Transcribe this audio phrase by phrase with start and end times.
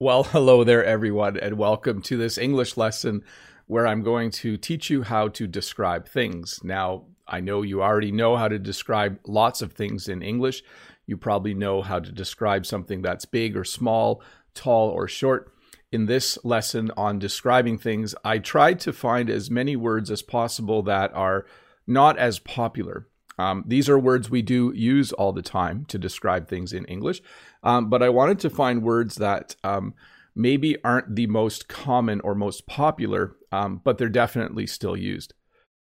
[0.00, 3.24] Well, hello there, everyone, and welcome to this English lesson
[3.66, 6.60] where I'm going to teach you how to describe things.
[6.62, 10.62] Now, I know you already know how to describe lots of things in English.
[11.06, 14.22] You probably know how to describe something that's big or small,
[14.54, 15.52] tall or short.
[15.90, 20.80] In this lesson on describing things, I tried to find as many words as possible
[20.84, 21.44] that are
[21.88, 23.08] not as popular.
[23.36, 27.20] Um, these are words we do use all the time to describe things in English,
[27.62, 29.94] um, but I wanted to find words that um,
[30.34, 35.34] maybe aren't the most common or most popular, um, but they're definitely still used.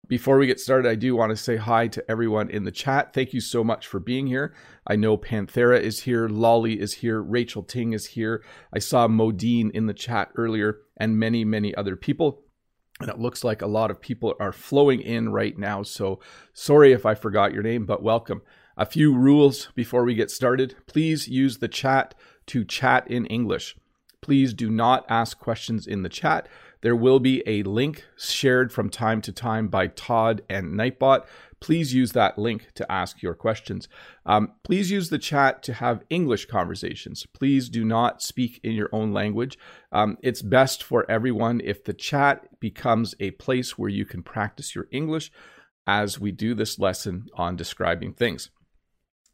[0.07, 3.11] Before we get started, I do want to say hi to everyone in the chat.
[3.11, 4.53] Thank you so much for being here.
[4.85, 8.44] I know Panthera is here, Lolly is here, Rachel Ting is here.
[8.71, 12.44] I saw Modine in the chat earlier, and many, many other people.
[12.99, 15.83] And it looks like a lot of people are flowing in right now.
[15.83, 16.19] So
[16.53, 18.41] sorry if I forgot your name, but welcome.
[18.77, 20.75] A few rules before we get started.
[20.88, 22.13] Please use the chat
[22.47, 23.75] to chat in English.
[24.21, 26.47] Please do not ask questions in the chat.
[26.81, 31.25] There will be a link shared from time to time by Todd and Nightbot
[31.66, 33.88] please use that link to ask your questions.
[34.23, 37.25] Um, please use the chat to have English conversations.
[37.33, 39.57] Please do not speak in your own language.
[39.91, 44.75] Um, it's best for everyone if the chat becomes a place where you can practice
[44.75, 45.31] your English
[45.88, 48.52] as we do this lesson on describing things.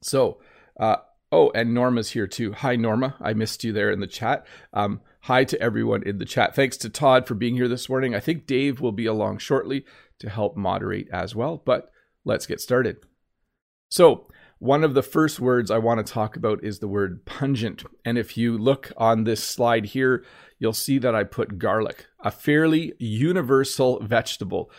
[0.02, 0.40] So,
[0.80, 0.98] uh,
[1.32, 2.52] Oh, and Norma's here too.
[2.52, 3.16] Hi, Norma.
[3.22, 4.46] I missed you there in the chat.
[4.74, 6.54] Um, hi to everyone in the chat.
[6.54, 8.14] Thanks to Todd for being here this morning.
[8.14, 9.86] I think Dave will be along shortly
[10.20, 11.62] to help moderate as well.
[11.64, 11.90] But
[12.26, 12.98] let's get started.
[13.90, 14.28] So,
[14.60, 17.84] one of the first words I want to talk about is the word pungent.
[18.06, 20.24] And if you look on this slide here,
[20.60, 24.70] you'll see that I put garlic, a fairly universal vegetable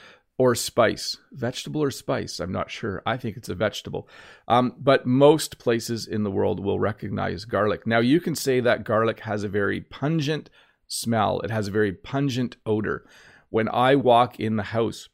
[0.43, 1.19] or spice.
[1.31, 2.41] Vegetable or spice?
[2.41, 3.01] I'm not sure.
[3.07, 4.09] I think it's a vegetable.
[4.49, 7.87] Um, but most places in the world will recognize garlic.
[7.87, 10.51] Now, you can say that garlic has a very pungent
[10.89, 13.07] smell, it has a very pungent odor.
[13.51, 15.09] When I walk in the house,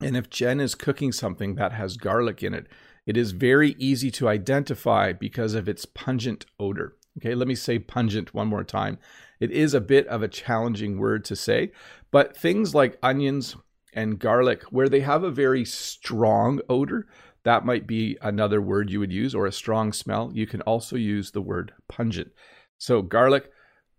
[0.00, 2.66] and if Jen is cooking something that has garlic in it,
[3.04, 6.96] it is very easy to identify because of its pungent odor.
[7.18, 8.98] Okay, let me say pungent one more time.
[9.38, 11.72] It is a bit of a challenging word to say,
[12.10, 13.54] but things like onions
[13.96, 17.08] and garlic, where they have a very strong odor,
[17.42, 20.30] that might be another word you would use, or a strong smell.
[20.34, 22.30] You can also use the word pungent.
[22.78, 23.50] So, garlic,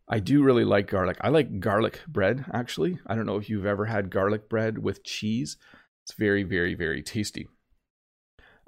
[0.08, 1.18] I do really like garlic.
[1.20, 3.00] I like garlic bread, actually.
[3.08, 5.58] I don't know if you've ever had garlic bread with cheese.
[6.04, 7.48] It's very, very, very tasty.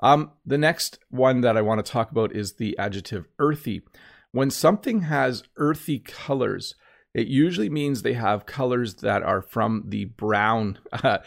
[0.01, 3.83] Um, the next one that I want to talk about is the adjective earthy.
[4.31, 6.75] When something has earthy colors,
[7.19, 11.17] it usually means they have colors that are from the brown uh,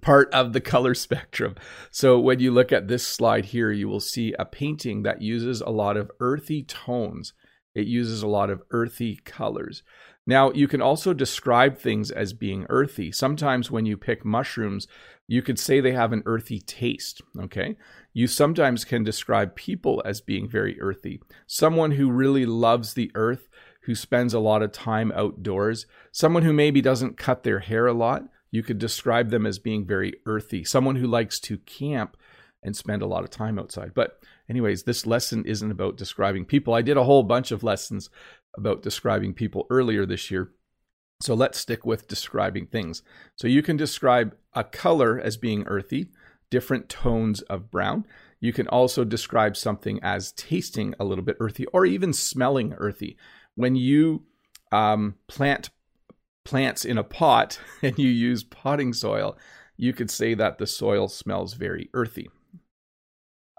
[0.00, 1.56] part of the color spectrum.
[1.90, 5.60] So when you look at this slide here, you will see a painting that uses
[5.60, 7.32] a lot of earthy tones.
[7.74, 9.82] It uses a lot of earthy colors.
[10.28, 13.10] Now, you can also describe things as being earthy.
[13.10, 14.86] Sometimes when you pick mushrooms,
[15.26, 17.76] you could say they have an earthy taste, okay?
[18.12, 21.20] You sometimes can describe people as being very earthy.
[21.46, 23.48] Someone who really loves the earth,
[23.86, 27.92] who spends a lot of time outdoors, someone who maybe doesn't cut their hair a
[27.92, 30.64] lot, you could describe them as being very earthy.
[30.64, 32.16] Someone who likes to camp
[32.62, 33.92] and spend a lot of time outside.
[33.94, 36.74] But, anyways, this lesson isn't about describing people.
[36.74, 38.10] I did a whole bunch of lessons
[38.56, 40.50] about describing people earlier this year.
[41.20, 43.02] So let's stick with describing things.
[43.36, 46.08] So you can describe a color as being earthy,
[46.50, 48.04] different tones of brown.
[48.40, 53.16] You can also describe something as tasting a little bit earthy or even smelling earthy.
[53.56, 54.22] When you
[54.72, 55.70] um, plant
[56.44, 59.36] plants in a pot and you use potting soil,
[59.76, 62.30] you could say that the soil smells very earthy.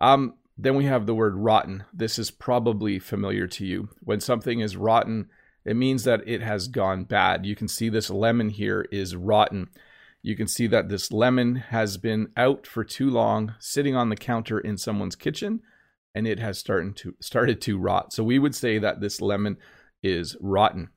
[0.01, 1.83] Um, then we have the word rotten.
[1.93, 3.89] This is probably familiar to you.
[3.99, 5.29] When something is rotten,
[5.65, 7.45] it means that it has gone bad.
[7.45, 9.69] You can see this lemon here is rotten.
[10.23, 14.15] You can see that this lemon has been out for too long, sitting on the
[14.15, 15.61] counter in someone's kitchen,
[16.15, 18.11] and it has started to started to rot.
[18.13, 19.57] So we would say that this lemon
[20.03, 20.89] is rotten.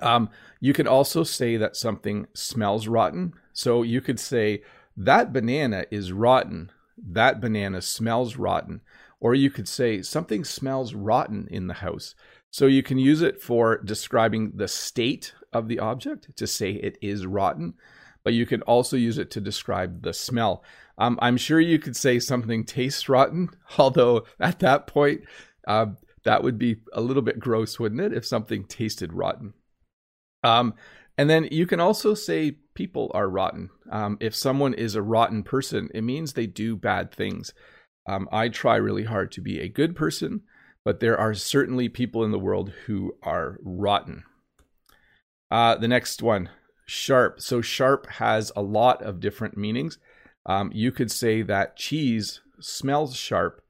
[0.00, 0.30] Um,
[0.60, 3.34] you can also say that something smells rotten.
[3.52, 4.62] So you could say
[4.96, 8.80] that banana is rotten that banana smells rotten.
[9.20, 12.14] Or you could say something smells rotten in the house.
[12.50, 16.98] So you can use it for describing the state of the object to say it
[17.00, 17.74] is rotten,
[18.24, 20.64] but you can also use it to describe the smell.
[20.98, 25.22] Um, I'm sure you could say something tastes rotten, although at that point,
[25.66, 25.86] uh,
[26.24, 29.54] that would be a little bit gross, wouldn't it, if something tasted rotten?
[30.44, 30.74] Um,
[31.18, 33.70] and then you can also say people are rotten.
[33.90, 37.52] Um, if someone is a rotten person, it means they do bad things.
[38.06, 40.42] Um, I try really hard to be a good person,
[40.84, 44.24] but there are certainly people in the world who are rotten.
[45.50, 46.48] Uh, the next one,
[46.86, 47.40] sharp.
[47.40, 49.98] So sharp has a lot of different meanings.
[50.46, 53.62] Um, you could say that cheese smells sharp.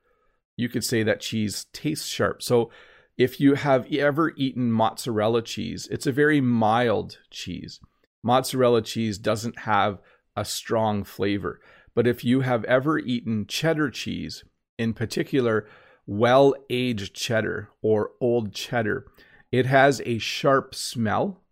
[0.57, 2.43] You could say that cheese tastes sharp.
[2.43, 2.71] So
[3.19, 7.81] if you have ever eaten mozzarella cheese, it's a very mild cheese.
[8.23, 9.99] Mozzarella cheese doesn't have
[10.37, 11.61] a strong flavor.
[11.95, 14.45] But if you have ever eaten cheddar cheese,
[14.79, 15.67] in particular,
[16.07, 19.07] well aged cheddar or old cheddar,
[19.51, 21.43] it has a sharp smell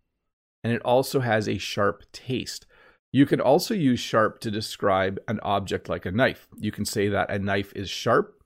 [0.64, 2.66] and it also has a sharp taste.
[3.12, 6.48] You can also use sharp to describe an object like a knife.
[6.58, 8.39] You can say that a knife is sharp.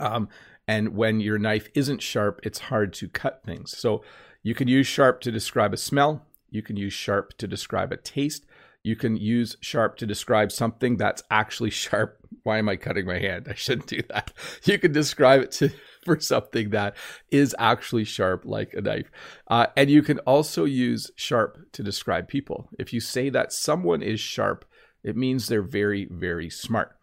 [0.00, 0.28] Um,
[0.66, 3.76] and when your knife isn't sharp, it's hard to cut things.
[3.76, 4.02] So
[4.42, 6.26] you can use sharp to describe a smell.
[6.50, 8.46] You can use sharp to describe a taste.
[8.82, 12.18] You can use sharp to describe something that's actually sharp.
[12.44, 13.46] Why am I cutting my hand?
[13.50, 14.32] I shouldn't do that.
[14.64, 15.70] You can describe it to
[16.04, 16.96] for something that
[17.30, 19.10] is actually sharp, like a knife.
[19.48, 22.70] Uh, and you can also use sharp to describe people.
[22.78, 24.64] If you say that someone is sharp,
[25.02, 26.96] it means they're very, very smart.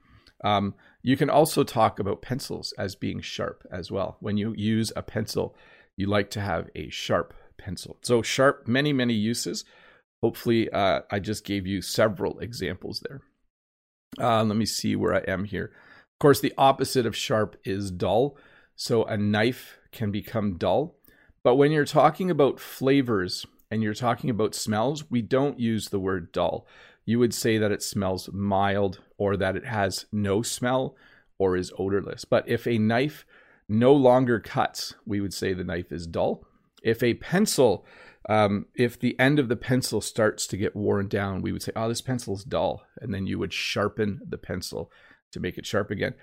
[0.44, 0.74] Um,
[1.08, 4.18] you can also talk about pencils as being sharp as well.
[4.20, 5.56] When you use a pencil,
[5.96, 7.96] you like to have a sharp pencil.
[8.02, 9.64] So, sharp, many, many uses.
[10.22, 13.22] Hopefully, uh, I just gave you several examples there.
[14.20, 15.72] Uh, let me see where I am here.
[16.16, 18.36] Of course, the opposite of sharp is dull.
[18.76, 20.98] So a knife can become dull.
[21.42, 26.02] But when you're talking about flavors and you're talking about smells, we don't use the
[26.02, 26.68] word dull.
[27.06, 30.96] You would say that it smells mild or that it has no smell
[31.38, 32.26] or is odorless.
[32.26, 33.26] But if a knife
[33.70, 36.46] no longer cuts, we would say the knife is dull.
[36.84, 37.86] If a pencil
[38.30, 41.72] um, if the end of the pencil starts to get worn down, we would say,
[41.76, 42.84] oh, this pencil is dull.
[43.00, 44.92] And then you would sharpen the pencil
[45.32, 46.14] to make it sharp again.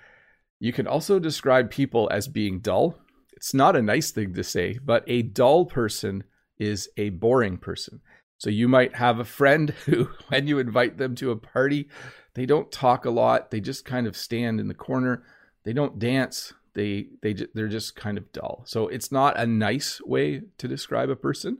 [0.59, 2.99] You can also describe people as being dull.
[3.33, 6.23] It's not a nice thing to say, but a dull person
[6.57, 8.01] is a boring person.
[8.37, 11.89] So you might have a friend who, when you invite them to a party,
[12.35, 13.51] they don't talk a lot.
[13.51, 15.23] They just kind of stand in the corner.
[15.63, 16.53] They don't dance.
[16.73, 18.63] They they they're just kind of dull.
[18.67, 21.57] So it's not a nice way to describe a person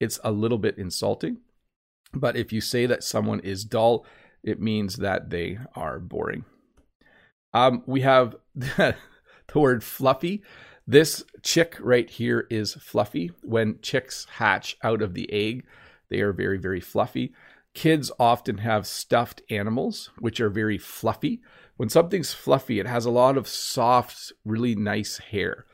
[0.00, 1.38] it's a little bit insulting.
[2.12, 4.06] But if you say that someone is dull,
[4.42, 6.44] it means that they are boring.
[7.52, 8.96] Um, we have the,
[9.54, 10.42] word fluffy.
[10.86, 13.30] This chick right here is fluffy.
[13.42, 15.64] When chicks hatch out of the egg,
[16.08, 17.34] they are very, very fluffy.
[17.74, 21.40] Kids often have stuffed animals, which are very fluffy.
[21.76, 25.66] When something's fluffy, it has a lot of soft, really nice hair.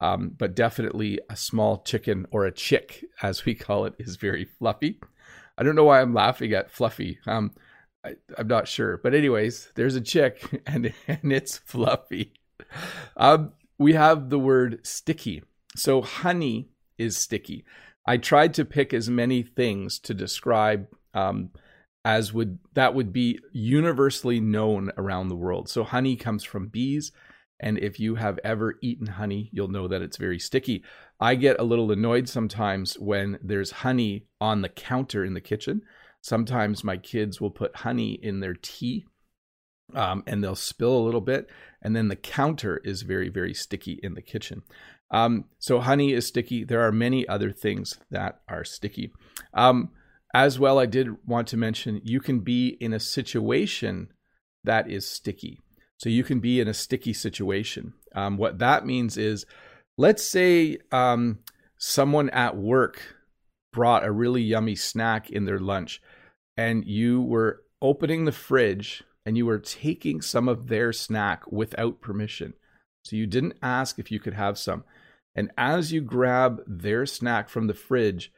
[0.00, 4.44] Um, but definitely a small chicken or a chick, as we call it, is very
[4.44, 4.98] fluffy.
[5.58, 7.18] I don't know why I'm laughing at fluffy.
[7.26, 7.52] Um,
[8.02, 12.32] I, am not sure, but anyways, there's a chick and and it's fluffy.
[13.16, 15.42] Um, we have the word sticky.
[15.76, 17.64] So honey is sticky.
[18.06, 21.50] I tried to pick as many things to describe um,
[22.04, 25.68] as would that would be universally known around the world.
[25.68, 27.12] So honey comes from bees.
[27.62, 30.82] And if you have ever eaten honey, you'll know that it's very sticky.
[31.20, 35.82] I get a little annoyed sometimes when there's honey on the counter in the kitchen.
[36.22, 39.04] Sometimes my kids will put honey in their tea
[39.94, 41.48] um, and they'll spill a little bit.
[41.82, 44.62] And then the counter is very, very sticky in the kitchen.
[45.10, 46.62] Um, so, honey is sticky.
[46.64, 49.12] There are many other things that are sticky.
[49.52, 49.90] Um,
[50.34, 54.12] as well, I did want to mention you can be in a situation
[54.64, 55.60] that is sticky.
[55.98, 57.94] So you can be in a sticky situation.
[58.14, 59.44] Um, what that means is,
[59.98, 61.40] let's say um,
[61.76, 63.02] someone at work
[63.72, 66.00] brought a really yummy snack in their lunch,
[66.56, 72.00] and you were opening the fridge and you were taking some of their snack without
[72.00, 72.54] permission.
[73.04, 74.84] So you didn't ask if you could have some.
[75.34, 78.32] And as you grab their snack from the fridge,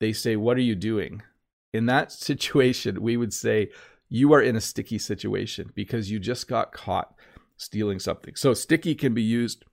[0.00, 1.22] they say, What are you doing?
[1.72, 3.70] In that situation, we would say,
[4.08, 7.14] you are in a sticky situation because you just got caught
[7.56, 8.34] stealing something.
[8.36, 9.64] So, sticky can be used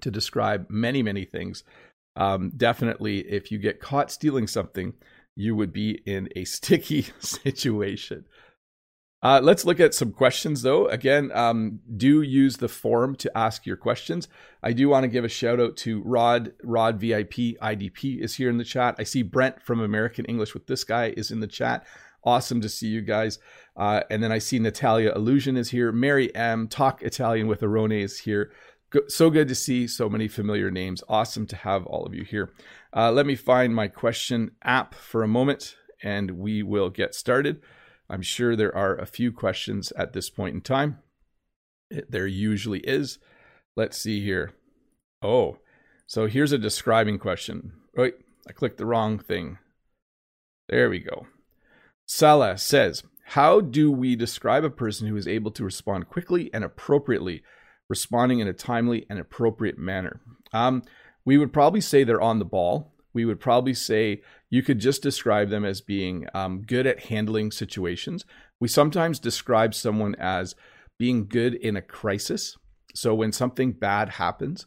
[0.00, 1.64] to describe many, many things.
[2.16, 4.94] Um, definitely, if you get caught stealing something,
[5.36, 8.24] you would be in a sticky situation.
[9.20, 10.86] Uh, let's look at some questions, though.
[10.86, 14.28] Again, um, do use the form to ask your questions.
[14.62, 16.52] I do want to give a shout out to Rod.
[16.62, 18.94] Rod VIP IDP is here in the chat.
[18.98, 21.84] I see Brent from American English with this guy is in the chat.
[22.22, 23.40] Awesome to see you guys.
[23.76, 25.90] Uh, and then I see Natalia Illusion is here.
[25.90, 26.68] Mary M.
[26.68, 28.52] Talk Italian with Arone is here.
[28.90, 31.02] Go- so good to see so many familiar names.
[31.08, 32.52] Awesome to have all of you here.
[32.94, 37.60] Uh, let me find my question app for a moment and we will get started.
[38.10, 40.98] I'm sure there are a few questions at this point in time.
[41.90, 43.18] There usually is.
[43.76, 44.52] Let's see here.
[45.22, 45.58] Oh,
[46.06, 47.72] so here's a describing question.
[47.94, 48.14] Wait,
[48.48, 49.58] I clicked the wrong thing.
[50.68, 51.26] There we go.
[52.06, 56.64] Salah says, How do we describe a person who is able to respond quickly and
[56.64, 57.42] appropriately,
[57.88, 60.20] responding in a timely and appropriate manner?
[60.52, 60.82] Um,
[61.24, 62.94] we would probably say they're on the ball.
[63.12, 67.50] We would probably say you could just describe them as being um, good at handling
[67.50, 68.24] situations.
[68.60, 70.54] We sometimes describe someone as
[70.98, 72.56] being good in a crisis.
[72.94, 74.66] So when something bad happens,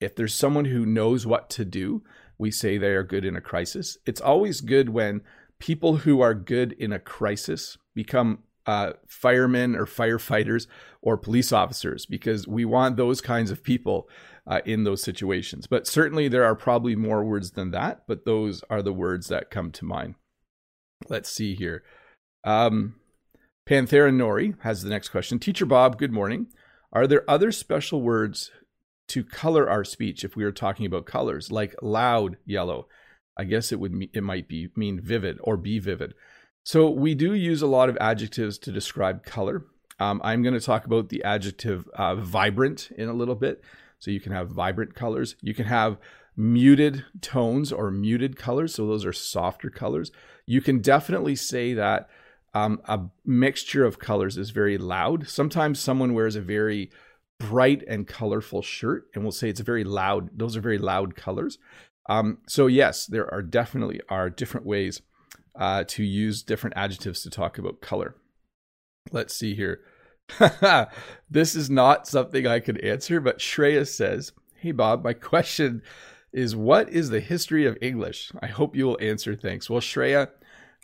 [0.00, 2.02] if there's someone who knows what to do,
[2.38, 3.98] we say they are good in a crisis.
[4.06, 5.20] It's always good when
[5.58, 10.66] people who are good in a crisis become uh, firemen or firefighters
[11.02, 14.08] or police officers because we want those kinds of people
[14.50, 15.66] uh, in those situations.
[15.66, 19.50] But certainly there are probably more words than that, but those are the words that
[19.50, 20.16] come to mind.
[21.08, 21.82] Let's see here.
[22.44, 22.96] Um,
[23.66, 25.38] Panthera Nori has the next question.
[25.38, 26.48] Teacher Bob, good morning.
[26.92, 28.50] Are there other special words
[29.10, 32.86] to color our speech if we are talking about colors, like loud yellow.
[33.36, 36.14] I guess it would it might be mean vivid or be vivid.
[36.62, 39.66] So we do use a lot of adjectives to describe color.
[39.98, 43.64] Um, I'm going to talk about the adjective uh, vibrant in a little bit.
[44.00, 45.36] So you can have vibrant colors.
[45.40, 45.98] You can have
[46.36, 48.74] muted tones or muted colors.
[48.74, 50.10] So those are softer colors.
[50.46, 52.08] You can definitely say that
[52.54, 55.28] um, a mixture of colors is very loud.
[55.28, 56.90] Sometimes someone wears a very
[57.38, 60.30] bright and colorful shirt, and we'll say it's a very loud.
[60.36, 61.58] Those are very loud colors.
[62.08, 65.00] Um, so yes, there are definitely are different ways
[65.54, 68.16] uh, to use different adjectives to talk about color.
[69.12, 69.80] Let's see here.
[71.30, 75.82] this is not something I could answer, but Shreya says, "Hey Bob, my question
[76.32, 78.30] is what is the history of English?
[78.40, 79.34] I hope you will answer.
[79.34, 80.28] Thanks." Well, Shreya,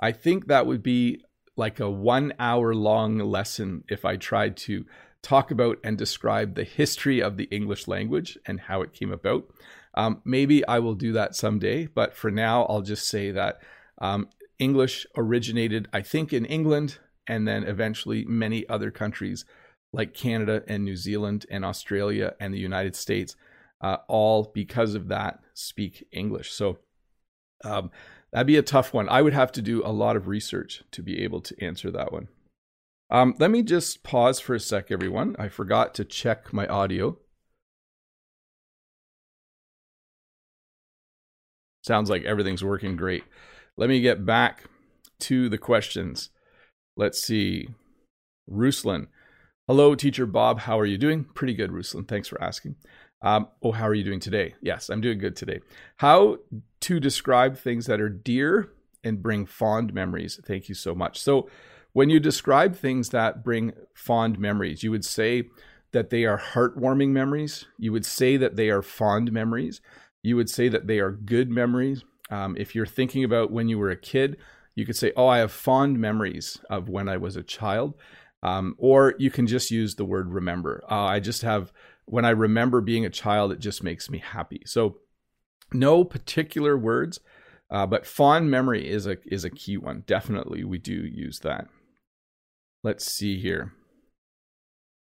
[0.01, 1.23] I think that would be
[1.57, 4.85] like a one hour long lesson if I tried to
[5.23, 9.45] talk about and describe the history of the English language and how it came about.
[9.95, 13.61] Um, maybe I will do that someday, but for now, I'll just say that
[13.99, 19.45] um, English originated, I think, in England and then eventually many other countries
[19.93, 23.37] like Canada and New Zealand and Australia and the United States,
[23.81, 26.53] uh, all because of that speak English.
[26.53, 26.79] So
[27.65, 27.91] um,
[28.33, 29.09] that'd be a tough one.
[29.09, 32.13] I would have to do a lot of research to be able to answer that
[32.13, 32.29] one.
[33.11, 35.37] Um, let me just pause for a sec, everyone.
[35.39, 37.19] I forgot to check my audio.
[41.83, 43.23] Sounds like everything's working great.
[43.77, 44.65] Let me get back
[45.21, 46.31] to the questions.
[46.97, 47.69] Let's see.
[48.51, 49.09] Ruslan.
[49.67, 50.61] Hello, teacher Bob.
[50.61, 51.25] How are you doing?
[51.25, 52.09] Pretty good, Ruslan.
[52.09, 52.77] Thanks for asking.
[53.23, 54.55] Um, oh, how are you doing today?
[54.63, 55.61] Yes, I'm doing good today.
[55.97, 56.39] How
[56.81, 58.71] to describe things that are dear
[59.05, 60.41] and bring fond memories.
[60.47, 61.21] Thank you so much.
[61.21, 61.49] So,
[61.93, 65.45] when you describe things that bring fond memories, you would say
[65.93, 67.65] that they are heartwarming memories.
[67.79, 69.81] You would say that they are fond memories.
[70.23, 72.05] You would say that they are good memories.
[72.31, 74.37] Um, if you're thinking about when you were a kid,
[74.77, 77.95] you could say, Oh, I have fond memories of when I was a child.
[78.43, 80.85] Um, or you can just use the word remember.
[80.89, 81.73] Uh, I just have,
[82.05, 84.63] when I remember being a child, it just makes me happy.
[84.67, 84.99] So,
[85.73, 87.19] no particular words,
[87.71, 90.05] uh, but fond memory is a is a key one.
[90.07, 91.67] Definitely, we do use that.
[92.85, 93.73] Let's see here.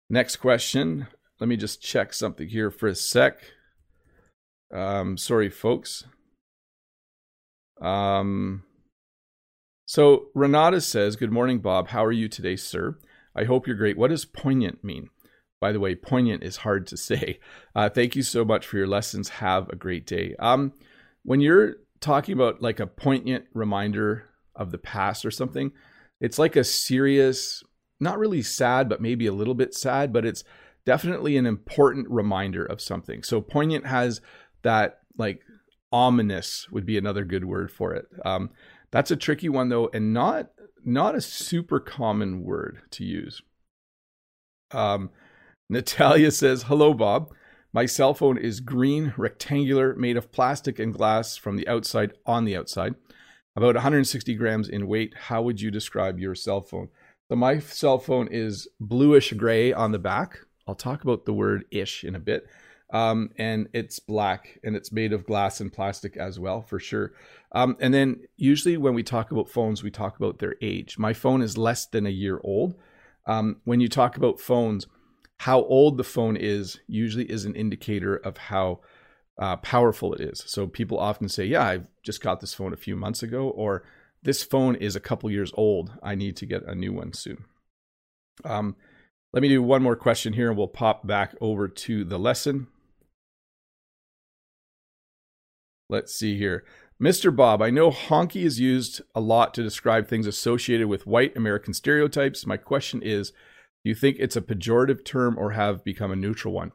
[0.09, 1.07] Next question.
[1.39, 3.39] Let me just check something here for a sec.
[4.73, 6.05] Um, sorry, folks.
[7.81, 8.63] Um,
[9.85, 11.89] so Renata says, Good morning, Bob.
[11.89, 12.97] How are you today, sir?
[13.35, 13.97] I hope you're great.
[13.97, 15.09] What does poignant mean?
[15.59, 17.39] By the way, poignant is hard to say.
[17.75, 19.29] Uh, thank you so much for your lessons.
[19.29, 20.35] Have a great day.
[20.39, 20.73] Um,
[21.23, 25.71] when you're talking about like a poignant reminder of the past or something,
[26.21, 27.63] it's like a serious,
[27.99, 30.43] not really sad, but maybe a little bit sad, but it's
[30.85, 33.23] definitely an important reminder of something.
[33.23, 34.21] So poignant has
[34.61, 35.41] that like
[35.91, 38.05] ominous would be another good word for it.
[38.23, 38.51] Um,
[38.91, 40.51] that's a tricky one though, and not
[40.83, 43.41] not a super common word to use.
[44.71, 45.09] Um,
[45.69, 47.33] Natalia says, "Hello, Bob.
[47.73, 52.45] My cell phone is green, rectangular, made of plastic and glass from the outside on
[52.45, 52.95] the outside
[53.55, 55.13] about 160 grams in weight.
[55.15, 56.89] How would you describe your cell phone?
[57.29, 60.39] So my cell phone is bluish gray on the back.
[60.67, 62.47] I'll talk about the word ish in a bit.
[62.91, 67.13] Um, and it's black and it's made of glass and plastic as well, for sure.
[67.51, 70.97] Um, and then usually when we talk about phones, we talk about their age.
[70.97, 72.75] My phone is less than a year old.
[73.25, 74.85] Um, when you talk about phones,
[75.39, 78.81] how old the phone is usually is an indicator of how
[79.37, 80.43] uh, powerful it is.
[80.45, 83.83] So people often say, "Yeah, I've just got this phone a few months ago," or
[84.23, 85.91] "This phone is a couple years old.
[86.01, 87.45] I need to get a new one soon."
[88.43, 88.75] Um,
[89.33, 92.67] let me do one more question here, and we'll pop back over to the lesson.
[95.89, 96.63] Let's see here.
[97.01, 97.35] Mr.
[97.35, 101.73] Bob, I know honky is used a lot to describe things associated with white American
[101.73, 102.45] stereotypes.
[102.45, 106.53] My question is do you think it's a pejorative term or have become a neutral
[106.53, 106.71] one?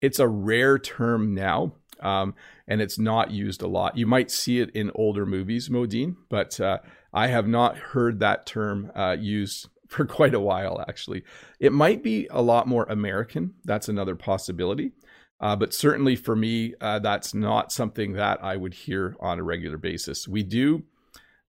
[0.00, 2.34] It's a rare term now, um,
[2.68, 3.98] and it's not used a lot.
[3.98, 6.78] You might see it in older movies, Modine, but uh,
[7.12, 11.24] I have not heard that term uh, used for quite a while, actually.
[11.58, 13.54] It might be a lot more American.
[13.64, 14.92] That's another possibility.
[15.40, 19.42] Uh, but certainly for me, uh, that's not something that I would hear on a
[19.42, 20.28] regular basis.
[20.28, 20.84] We do,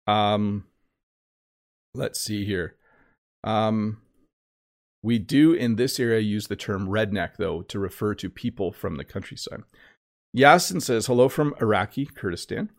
[0.07, 0.65] um,
[1.93, 2.75] let's see here.
[3.43, 4.01] Um,
[5.03, 8.95] we do in this area use the term redneck, though, to refer to people from
[8.97, 9.61] the countryside.
[10.35, 12.71] Yasin says, Hello from Iraqi Kurdistan.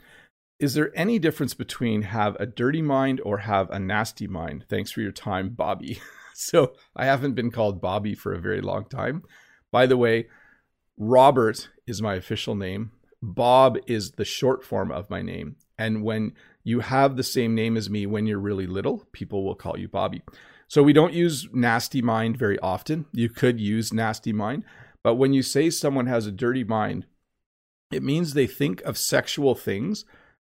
[0.59, 4.65] Is there any difference between have a dirty mind or have a nasty mind?
[4.69, 6.01] Thanks for your time, Bobby.
[6.35, 9.23] so I haven't been called Bobby for a very long time.
[9.71, 10.27] By the way,
[10.99, 12.93] Robert is my official name.
[13.23, 15.57] Bob is the short form of my name.
[15.79, 16.33] And when
[16.65, 19.89] you have the same name as me when you're really little, people will call you
[19.89, 20.23] Bobby.
[20.69, 23.07] So we don't use nasty mind very often.
[23.13, 24.65] You could use nasty mind,
[25.05, 27.07] but when you say someone has a dirty mind,
[27.93, 30.05] it means they think of sexual things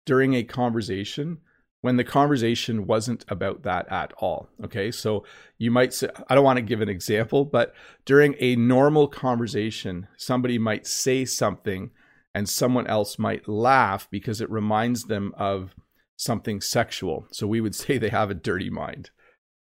[0.07, 1.39] during a conversation
[1.85, 4.49] when the conversation wasn't about that at all.
[4.65, 4.91] Okay.
[4.91, 5.23] So
[5.59, 7.75] you might say, I don't want to give an example, but
[8.07, 11.91] during a normal conversation, somebody might say something
[12.35, 15.75] and someone else might laugh because it reminds them of
[16.17, 17.27] something sexual.
[17.33, 19.11] So we would say they have a dirty mind.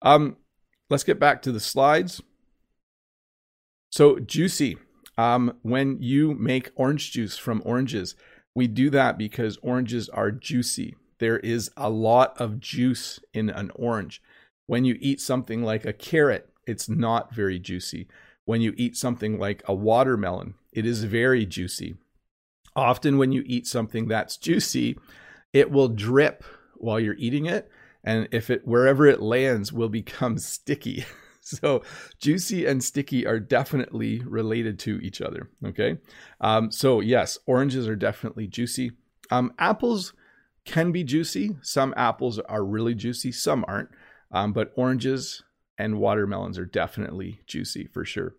[0.00, 0.38] Um,
[0.88, 2.22] let's get back to the slides.
[3.90, 4.78] So juicy.
[5.18, 8.14] Um, when you make orange juice from oranges,
[8.54, 10.96] we do that because oranges are juicy.
[11.18, 14.22] There is a lot of juice in an orange.
[14.66, 18.08] When you eat something like a carrot, it's not very juicy.
[18.44, 21.96] When you eat something like a watermelon, it is very juicy.
[22.76, 24.98] Often, when you eat something that's juicy,
[25.52, 26.44] it will drip
[26.76, 27.70] while you're eating it.
[28.04, 31.04] And if it, wherever it lands, will become sticky.
[31.40, 31.82] so
[32.20, 35.50] juicy and sticky are definitely related to each other.
[35.64, 35.98] Okay.
[36.40, 38.92] Um, so, yes, oranges are definitely juicy.
[39.30, 40.12] Um, apples
[40.68, 41.56] can be juicy.
[41.62, 43.88] Some apples are really juicy, some aren't.
[44.30, 45.42] Um, but oranges
[45.78, 48.36] and watermelons are definitely juicy for sure.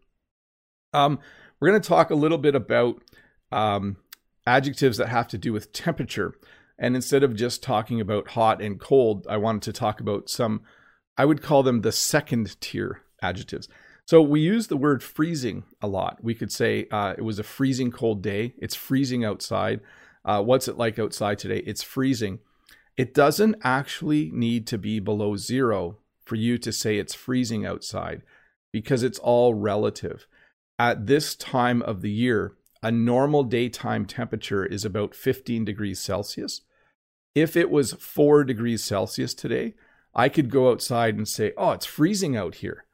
[0.94, 1.20] Um,
[1.60, 3.02] we're going to talk a little bit about
[3.52, 3.98] um,
[4.46, 6.36] adjectives that have to do with temperature.
[6.78, 10.62] And instead of just talking about hot and cold, I wanted to talk about some,
[11.18, 13.68] I would call them the second tier adjectives.
[14.06, 16.24] So we use the word freezing a lot.
[16.24, 18.54] We could say uh, it was a freezing cold day.
[18.60, 19.82] It's freezing outside.
[20.26, 21.64] Uh, what's it like outside today?
[21.66, 22.40] It's freezing.
[22.98, 28.22] It doesn't actually need to be below zero for you to say it's freezing outside
[28.72, 30.28] because it's all relative.
[30.78, 36.62] At this time of the year, a normal daytime temperature is about 15 degrees Celsius.
[37.36, 39.76] If it was 4 degrees Celsius today,
[40.14, 42.86] I could go outside and say, oh, it's freezing out here.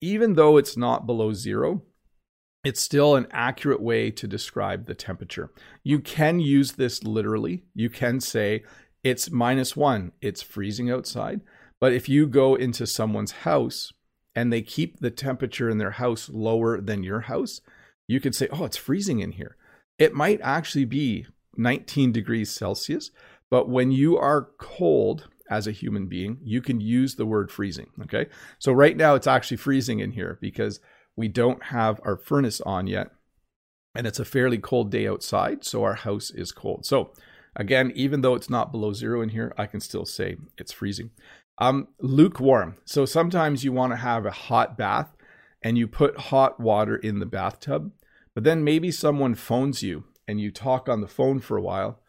[0.00, 1.82] Even though it's not below zero,
[2.64, 5.50] it's still an accurate way to describe the temperature.
[5.82, 7.64] You can use this literally.
[7.74, 8.62] You can say
[9.02, 11.40] it's minus one, it's freezing outside.
[11.80, 13.92] But if you go into someone's house
[14.36, 17.60] and they keep the temperature in their house lower than your house,
[18.06, 19.56] you could say, oh, it's freezing in here.
[19.98, 23.10] It might actually be 19 degrees Celsius,
[23.50, 27.88] but when you are cold as a human being, you can use the word freezing.
[28.02, 28.26] Okay.
[28.58, 30.80] So right now it's actually freezing in here because
[31.16, 33.10] we don't have our furnace on yet.
[33.94, 36.86] And it's a fairly cold day outside, so our house is cold.
[36.86, 37.12] So,
[37.54, 41.10] again, even though it's not below zero in here, I can still say it's freezing.
[41.58, 42.76] Um, lukewarm.
[42.86, 45.14] So, sometimes you want to have a hot bath
[45.62, 47.92] and you put hot water in the bathtub,
[48.34, 52.00] but then maybe someone phones you and you talk on the phone for a while.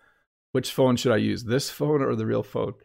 [0.54, 2.76] Which phone should I use, this phone or the real phone?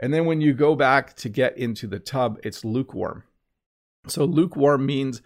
[0.00, 3.24] And then when you go back to get into the tub, it's lukewarm.
[4.06, 5.20] So, lukewarm means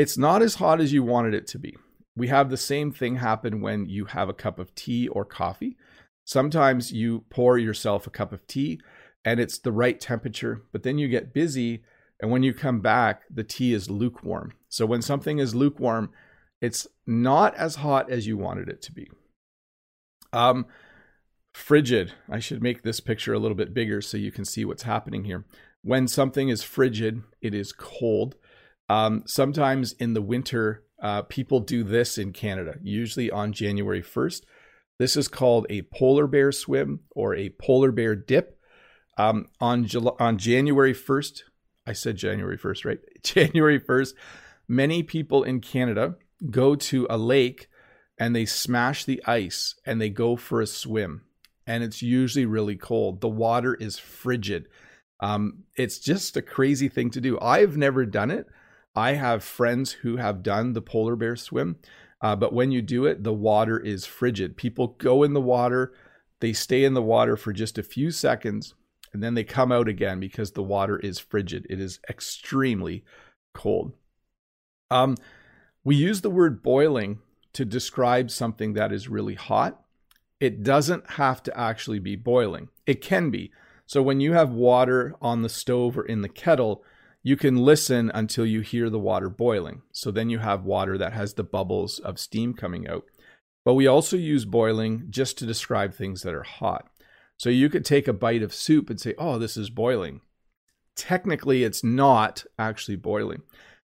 [0.00, 1.76] it's not as hot as you wanted it to be.
[2.16, 5.76] We have the same thing happen when you have a cup of tea or coffee.
[6.24, 8.80] Sometimes you pour yourself a cup of tea
[9.26, 11.82] and it's the right temperature, but then you get busy
[12.18, 14.54] and when you come back, the tea is lukewarm.
[14.70, 16.10] So when something is lukewarm,
[16.62, 19.10] it's not as hot as you wanted it to be.
[20.32, 20.64] Um,
[21.52, 22.14] frigid.
[22.26, 25.24] I should make this picture a little bit bigger so you can see what's happening
[25.24, 25.44] here.
[25.82, 28.36] When something is frigid, it is cold.
[28.90, 34.42] Um, sometimes in the winter, uh, people do this in Canada, usually on January 1st.
[34.98, 38.58] This is called a polar bear swim or a polar bear dip.
[39.16, 39.86] Um, on,
[40.18, 41.42] on January 1st,
[41.86, 42.98] I said January 1st, right?
[43.22, 44.14] January 1st,
[44.66, 46.16] many people in Canada
[46.50, 47.68] go to a lake
[48.18, 51.22] and they smash the ice and they go for a swim.
[51.64, 53.20] And it's usually really cold.
[53.20, 54.66] The water is frigid.
[55.20, 57.38] Um, it's just a crazy thing to do.
[57.38, 58.46] I've never done it.
[58.94, 61.76] I have friends who have done the polar bear swim,
[62.20, 64.56] uh, but when you do it, the water is frigid.
[64.56, 65.92] People go in the water,
[66.40, 68.74] they stay in the water for just a few seconds,
[69.12, 71.66] and then they come out again because the water is frigid.
[71.70, 73.04] It is extremely
[73.54, 73.92] cold.
[74.90, 75.16] Um,
[75.84, 77.20] we use the word boiling
[77.52, 79.82] to describe something that is really hot.
[80.40, 83.52] It doesn't have to actually be boiling, it can be.
[83.86, 86.84] So when you have water on the stove or in the kettle,
[87.22, 89.82] you can listen until you hear the water boiling.
[89.92, 93.04] So then you have water that has the bubbles of steam coming out.
[93.64, 96.88] But we also use boiling just to describe things that are hot.
[97.36, 100.22] So you could take a bite of soup and say, oh, this is boiling.
[100.96, 103.42] Technically, it's not actually boiling.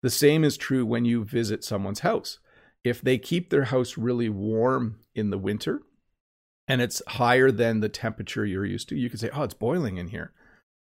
[0.02, 2.40] The same is true when you visit someone's house.
[2.84, 5.82] If they keep their house really warm in the winter
[6.68, 9.98] and it's higher than the temperature you're used to, you could say, oh, it's boiling
[9.98, 10.34] in here.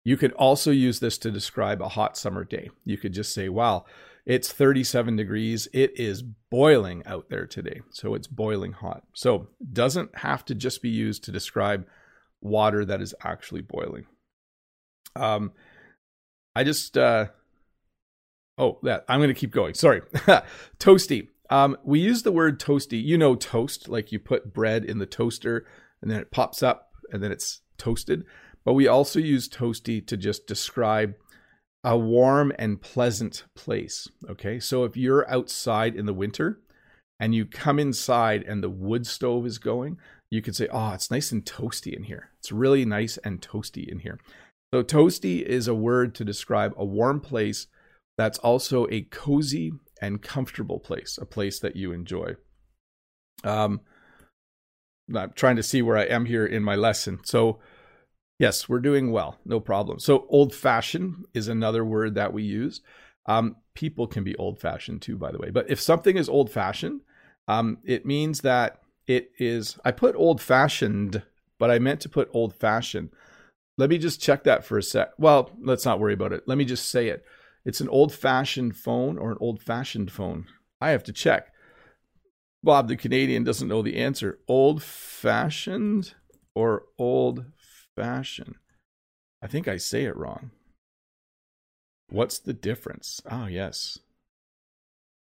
[0.04, 2.70] You could also use this to describe a hot summer day.
[2.84, 3.84] You could just say, wow,
[4.24, 5.68] it's 37 degrees.
[5.72, 7.80] It is boiling out there today.
[7.90, 9.02] So it's boiling hot.
[9.14, 11.86] So doesn't have to just be used to describe
[12.40, 14.06] water that is actually boiling.
[15.16, 15.52] Um,
[16.54, 17.26] I just, uh,
[18.56, 19.74] oh, that I'm going to keep going.
[19.74, 20.00] Sorry.
[20.78, 21.28] toasty.
[21.50, 23.02] Um, we use the word toasty.
[23.02, 25.66] You know, toast, like you put bread in the toaster
[26.00, 28.24] and then it pops up and then it's toasted.
[28.64, 31.14] But we also use toasty to just describe
[31.82, 34.08] a warm and pleasant place.
[34.28, 34.60] Okay.
[34.60, 36.60] So if you're outside in the winter
[37.18, 39.96] and you come inside and the wood stove is going,
[40.30, 42.30] you could say, Oh, it's nice and toasty in here.
[42.38, 44.18] It's really nice and toasty in here.
[44.72, 47.66] So, toasty is a word to describe a warm place
[48.16, 52.36] that's also a cozy and comfortable place, a place that you enjoy.
[53.42, 53.80] Um,
[55.12, 57.18] I'm trying to see where I am here in my lesson.
[57.24, 57.58] So,
[58.40, 59.38] Yes, we're doing well.
[59.44, 59.98] No problem.
[59.98, 62.80] So, old fashioned is another word that we use.
[63.26, 65.50] Um, people can be old fashioned too, by the way.
[65.50, 67.02] But if something is old fashioned,
[67.48, 69.78] um, it means that it is.
[69.84, 71.22] I put old fashioned,
[71.58, 73.10] but I meant to put old fashioned.
[73.76, 75.10] Let me just check that for a sec.
[75.18, 76.44] Well, let's not worry about it.
[76.46, 77.22] Let me just say it.
[77.66, 80.46] It's an old fashioned phone or an old fashioned phone.
[80.80, 81.52] I have to check.
[82.64, 84.38] Bob the Canadian doesn't know the answer.
[84.48, 86.14] Old fashioned
[86.54, 87.44] or old
[88.00, 88.56] fashion.
[89.42, 90.50] I think I say it wrong.
[92.10, 93.22] What's the difference?
[93.30, 93.98] Oh, yes.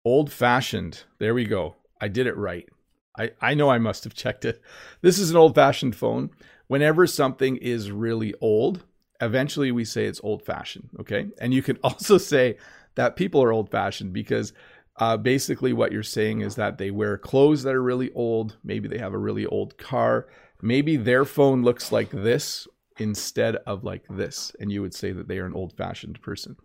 [0.06, 1.04] Old fashioned.
[1.20, 1.76] There we go.
[2.00, 2.70] I did it right.
[3.18, 4.62] I, I know I must have checked it.
[5.02, 6.30] This is an old fashioned phone.
[6.68, 8.84] Whenever something is really old,
[9.22, 10.90] eventually we say it's old fashioned.
[11.00, 11.28] Okay.
[11.40, 12.58] And you can also say
[12.96, 14.54] that people are old fashioned because
[14.98, 18.58] uh, basically what you're saying is that they wear clothes that are really old.
[18.64, 20.28] Maybe they have a really old car
[20.62, 22.68] maybe their phone looks like this
[23.00, 26.56] instead of like this, and you would say that they are an old fashioned person.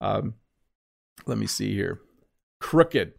[0.00, 0.34] Um,
[1.26, 2.00] let me see here.
[2.60, 3.12] Crooked.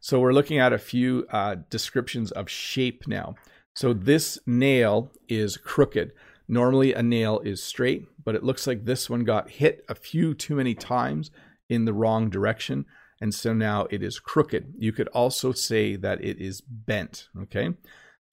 [0.00, 3.34] So we're looking at a few uh, descriptions of shape now.
[3.74, 6.12] So this nail is crooked.
[6.48, 10.32] Normally a nail is straight, but it looks like this one got hit a few
[10.32, 11.30] too many times
[11.68, 12.86] in the wrong direction.
[13.20, 14.74] And so now it is crooked.
[14.78, 17.28] You could also say that it is bent.
[17.42, 17.70] Okay.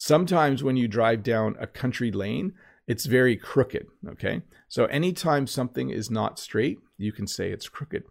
[0.06, 2.56] Sometimes when you drive down a country lane,
[2.88, 3.88] it's very crooked.
[4.06, 4.42] Okay.
[4.68, 8.04] So anytime something is not straight, you can say it's crooked.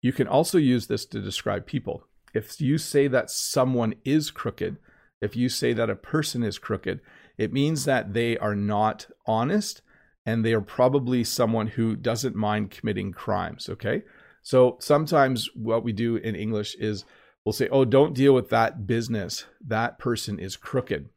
[0.00, 2.04] You can also use this to describe people.
[2.32, 4.78] If you say that someone is crooked,
[5.20, 7.00] if you say that a person is crooked,
[7.36, 9.82] it means that they are not honest
[10.24, 13.68] and they are probably someone who doesn't mind committing crimes.
[13.68, 14.02] Okay.
[14.40, 17.04] So sometimes what we do in English is
[17.44, 19.44] we'll say, oh, don't deal with that business.
[19.60, 21.10] That person is crooked.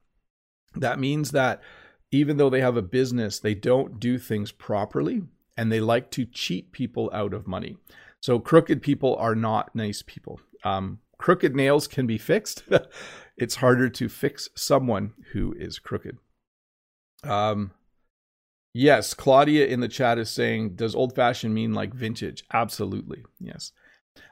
[0.76, 1.62] That means that
[2.12, 5.24] even though they have a business, they don't do things properly
[5.58, 7.78] and they like to cheat people out of money.
[8.22, 10.40] So, crooked people are not nice people.
[10.64, 12.64] Um, crooked nails can be fixed.
[13.38, 16.18] it's harder to fix someone who is crooked.
[17.24, 17.72] Um,
[18.74, 22.44] yes, Claudia in the chat is saying, does old fashioned mean like vintage?
[22.54, 23.24] Absolutely.
[23.40, 23.72] Yes.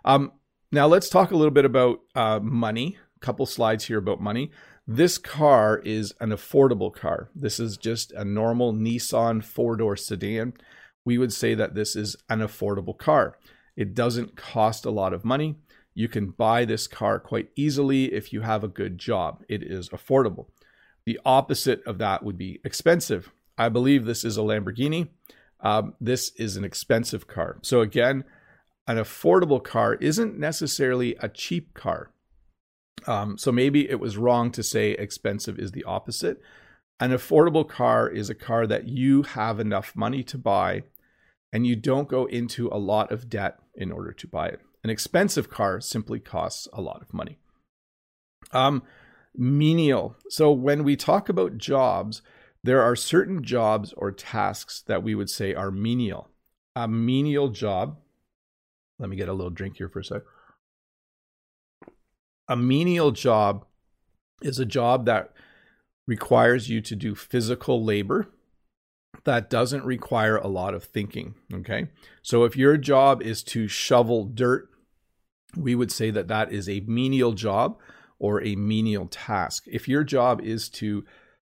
[0.06, 0.34] Um,
[0.72, 2.98] now, let's talk a little bit about uh, money.
[3.16, 4.52] A couple slides here about money.
[4.92, 7.30] This car is an affordable car.
[7.36, 10.54] This is just a normal Nissan four door sedan.
[11.06, 13.38] We would say that this is an affordable car.
[13.78, 15.58] It doesn't cost a lot of money.
[15.94, 19.44] You can buy this car quite easily if you have a good job.
[19.48, 20.48] It is affordable.
[21.06, 23.32] The opposite of that would be expensive.
[23.60, 25.10] I believe this is a Lamborghini.
[25.60, 27.60] Um, this is an expensive car.
[27.62, 28.24] So, again,
[28.88, 32.10] an affordable car isn't necessarily a cheap car.
[33.08, 36.42] Um, so maybe it was wrong to say expensive is the opposite.
[37.00, 40.84] An affordable car is a car that you have enough money to buy
[41.52, 44.62] and you don't go into a lot of debt in order to buy it.
[44.84, 47.38] An expensive car simply costs a lot of money.
[48.52, 48.84] Um,
[49.36, 50.16] menial.
[50.30, 52.22] So when we talk about jobs,
[52.64, 56.30] there are certain jobs or tasks that we would say are menial.
[56.76, 57.98] A menial job.
[59.00, 60.22] Let me get a little drink here for a sec.
[62.50, 63.66] A menial job
[64.42, 65.32] is a job that
[66.08, 68.28] requires you to do physical labor
[69.26, 71.36] that doesn't require a lot of thinking.
[71.54, 71.88] Okay.
[72.22, 74.70] So if your job is to shovel dirt,
[75.56, 77.78] we would say that that is a menial job
[78.18, 79.64] or a menial task.
[79.68, 81.06] If your job is to,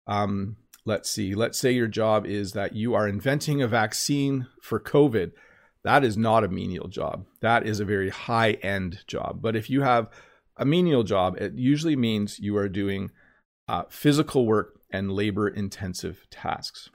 [0.06, 4.80] um, let's see, let's say your job is that you are inventing a vaccine for
[4.80, 5.32] COVID,
[5.84, 7.26] that is not a menial job.
[7.40, 9.40] That is a very high end job.
[9.42, 10.08] But if you have
[10.56, 13.10] a menial job, it usually means you are doing
[13.68, 16.90] uh, physical work and labor intensive tasks.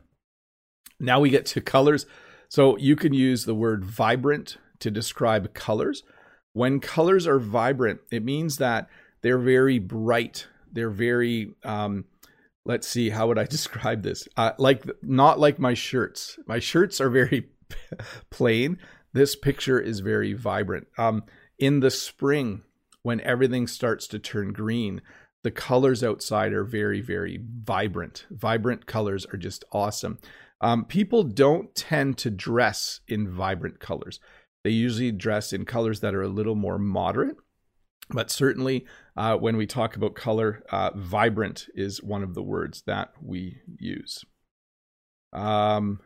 [1.00, 2.06] Now we get to colors.
[2.50, 6.04] So you can use the word vibrant to describe colors.
[6.54, 8.88] When colors are vibrant, it means that
[9.22, 10.48] they're very bright.
[10.72, 12.06] They're very, um,
[12.66, 14.28] let's see, how would I describe this?
[14.38, 16.40] Uh, like, not like my shirts.
[16.48, 17.50] My shirts are very
[18.30, 18.78] plain.
[19.14, 20.88] This picture is very vibrant.
[20.98, 21.24] Um,
[21.60, 22.62] in the spring,
[23.04, 25.02] when everything starts to turn green,
[25.44, 28.26] the colors outside are very, very vibrant.
[28.32, 30.18] Vibrant colors are just awesome.
[30.62, 34.20] Um, people don't tend to dress in vibrant colors.
[34.64, 37.38] They usually dress in colors that are a little more moderate.
[38.10, 42.84] But certainly, uh, when we talk about color, uh, vibrant is one of the words
[42.88, 44.24] that we use.
[45.34, 46.00] Um,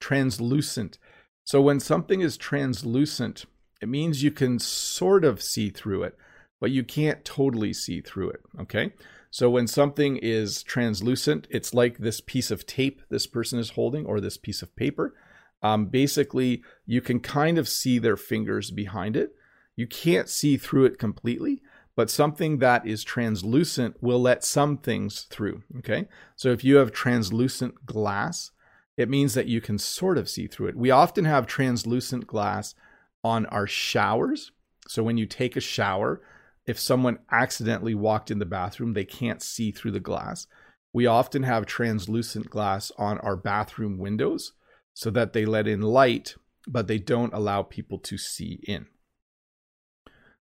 [0.00, 0.98] translucent.
[1.44, 3.46] So, when something is translucent,
[3.80, 6.18] it means you can sort of see through it
[6.60, 8.40] but you can't totally see through it.
[8.60, 8.92] Okay.
[9.30, 14.06] So when something is translucent, it's like this piece of tape this person is holding
[14.06, 15.14] or this piece of paper.
[15.62, 19.32] Um, basically, you can kind of see their fingers behind it.
[19.76, 21.62] You can't see through it completely,
[21.94, 25.62] but something that is translucent will let some things through.
[25.78, 26.08] Okay.
[26.36, 28.50] So if you have translucent glass,
[28.96, 30.76] it means that you can sort of see through it.
[30.76, 32.74] We often have translucent glass
[33.22, 34.52] on our showers.
[34.88, 36.20] So when you take a shower,
[36.68, 40.46] if someone accidentally walked in the bathroom, they can't see through the glass.
[40.92, 44.52] We often have translucent glass on our bathroom windows
[44.92, 48.86] so that they let in light, but they don't allow people to see in.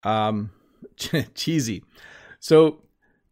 [0.04, 0.50] Um,
[1.34, 1.82] cheesy.
[2.38, 2.82] So,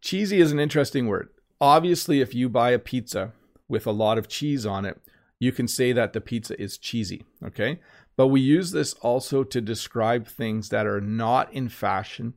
[0.01, 1.29] cheesy is an interesting word.
[1.59, 3.33] Obviously, if you buy a pizza
[3.67, 4.99] with a lot of cheese on it,
[5.37, 7.79] you can say that the pizza is cheesy, okay?
[8.17, 12.33] But we use this also to describe things that are not in fashion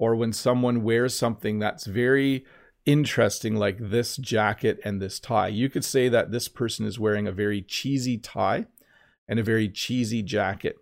[0.00, 2.42] or when someone wears something that's very
[2.86, 5.48] interesting, like this jacket and this tie.
[5.48, 8.64] You could say that this person is wearing a very cheesy tie
[9.28, 10.76] and a very cheesy jacket.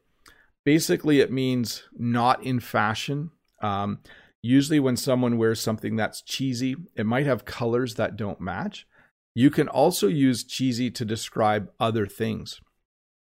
[0.65, 3.33] Basically, it means not in fashion.
[3.61, 3.99] Um,
[4.41, 8.87] usually, when someone wears something that's cheesy, it might have colors that don't match.
[9.35, 12.61] You can also use cheesy to describe other things.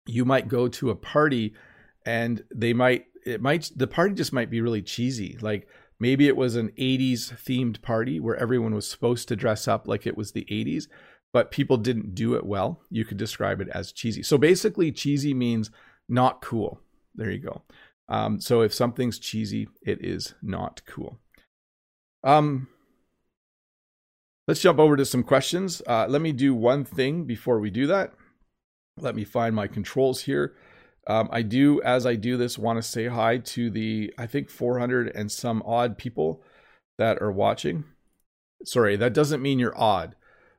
[0.05, 1.53] You might go to a party
[2.05, 5.37] and they might it might the party just might be really cheesy.
[5.41, 5.67] Like
[5.99, 10.07] maybe it was an 80s themed party where everyone was supposed to dress up like
[10.07, 10.87] it was the 80s,
[11.33, 12.81] but people didn't do it well.
[12.89, 14.23] You could describe it as cheesy.
[14.23, 15.71] So basically, cheesy means
[16.07, 16.79] not cool.
[17.15, 17.63] There you go.
[18.09, 21.19] Um, so if something's cheesy, it is not cool.
[22.23, 22.67] Um,
[24.47, 25.81] let's jump over to some questions.
[25.85, 28.13] Uh, let me do one thing before we do that.
[28.97, 30.55] Let me find my controls here.
[31.07, 34.49] Um, I do, as I do this, want to say hi to the, I think,
[34.49, 36.43] 400 and some odd people
[36.97, 37.85] that are watching.
[38.65, 40.15] Sorry, that doesn't mean you're odd.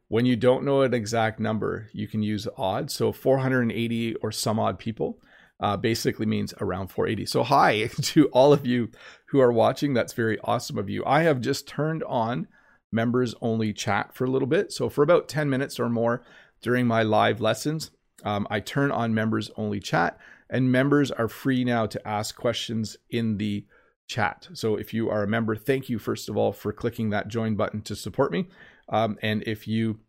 [0.08, 2.90] When you don't know an exact number, you can use odd.
[2.90, 5.18] So 480 or some odd people
[5.60, 7.26] uh, basically means around 480.
[7.26, 8.90] So, hi to all of you
[9.26, 9.92] who are watching.
[9.92, 11.04] That's very awesome of you.
[11.04, 12.48] I have just turned on
[12.90, 14.72] members only chat for a little bit.
[14.72, 16.22] So, for about 10 minutes or more
[16.62, 17.90] during my live lessons,
[18.24, 20.18] um, I turn on members only chat
[20.50, 23.64] and members are free now to ask questions in the
[24.08, 24.48] chat.
[24.54, 27.56] So if you are a member, thank you first of all for clicking that join
[27.56, 28.48] button to support me.
[28.88, 30.00] Um, and if you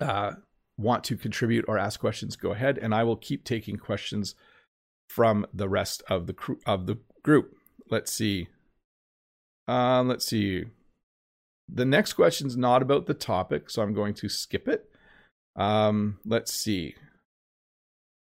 [0.00, 0.32] uh,
[0.76, 4.34] want to contribute or ask questions, go ahead, and I will keep taking questions
[5.08, 6.34] from the rest of the
[6.66, 7.56] of the group.
[7.90, 8.48] Let's see.
[9.68, 10.66] Um, let's see.
[11.68, 14.88] The next question is not about the topic, so I'm going to skip it.
[15.56, 16.94] Um, let's see.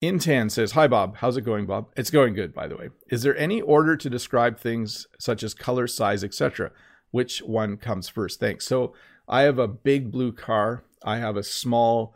[0.02, 1.18] Intan says, Hi, Bob.
[1.18, 1.90] How's it going, Bob?
[1.96, 2.90] It's going good, by the way.
[3.10, 6.72] Is there any order to describe things such as color, size, etc.?
[7.12, 8.40] which one comes first?
[8.40, 8.66] Thanks.
[8.66, 8.94] So
[9.28, 10.84] I have a big blue car.
[11.04, 12.16] I have a small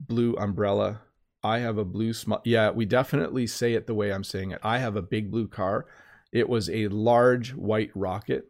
[0.00, 1.02] blue umbrella.
[1.42, 2.40] I have a blue small.
[2.44, 4.60] Yeah, we definitely say it the way I'm saying it.
[4.62, 5.86] I have a big blue car.
[6.30, 8.46] It was a large white rocket.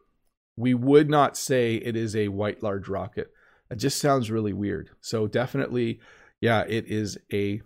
[0.57, 3.31] We would not say it is a white large rocket.
[3.71, 4.91] It just sounds really weird.
[5.01, 6.01] So definitely,
[6.41, 7.63] yeah, it is a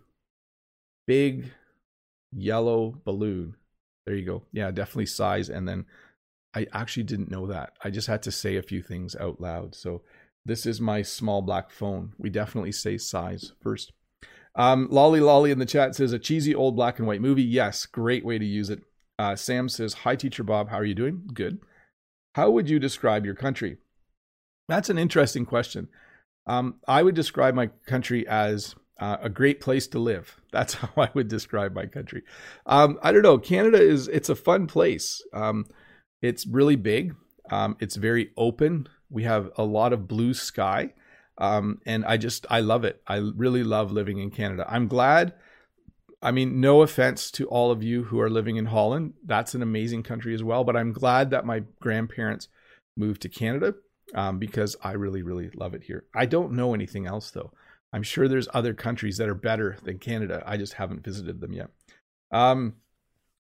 [1.06, 1.52] big
[2.32, 3.56] yellow balloon.
[4.04, 4.42] There you go.
[4.52, 5.48] Yeah, definitely size.
[5.48, 5.86] And then
[6.54, 7.72] I actually didn't know that.
[7.82, 9.74] I just had to say a few things out loud.
[9.74, 10.02] So
[10.44, 12.12] this is my small black phone.
[12.18, 13.92] We definitely say size first.
[14.54, 17.42] Um, Lolly Lolly in the chat says a cheesy old black and white movie.
[17.42, 18.82] Yes, great way to use it.
[19.18, 20.70] Uh, Sam says, Hi, Teacher Bob.
[20.70, 21.28] How are you doing?
[21.32, 21.58] Good.
[22.34, 23.78] How would you describe your country?
[24.68, 25.88] That's an interesting question.
[26.46, 30.40] Um, I would describe my country as uh, a great place to live.
[30.52, 32.22] That's how I would describe my country.
[32.66, 33.38] Um, I don't know.
[33.38, 35.22] Canada is it's a fun place.
[35.32, 35.66] Um,
[36.22, 37.14] it's really big.
[37.50, 38.88] Um, it's very open.
[39.10, 40.94] We have a lot of blue sky.
[41.38, 43.02] Um, and I just, I love it.
[43.06, 44.64] I really love living in Canada.
[44.68, 45.34] I'm glad.
[46.22, 49.12] I mean, no offense to all of you who are living in Holland.
[49.24, 50.64] That's an amazing country as well.
[50.64, 52.48] But I'm glad that my grandparents
[52.96, 53.74] moved to Canada
[54.14, 56.04] um, because I really, really love it here.
[56.14, 57.52] I don't know anything else though.
[57.92, 60.42] I'm sure there's other countries that are better than Canada.
[60.46, 61.68] I just haven't visited them yet.
[62.30, 62.74] Um,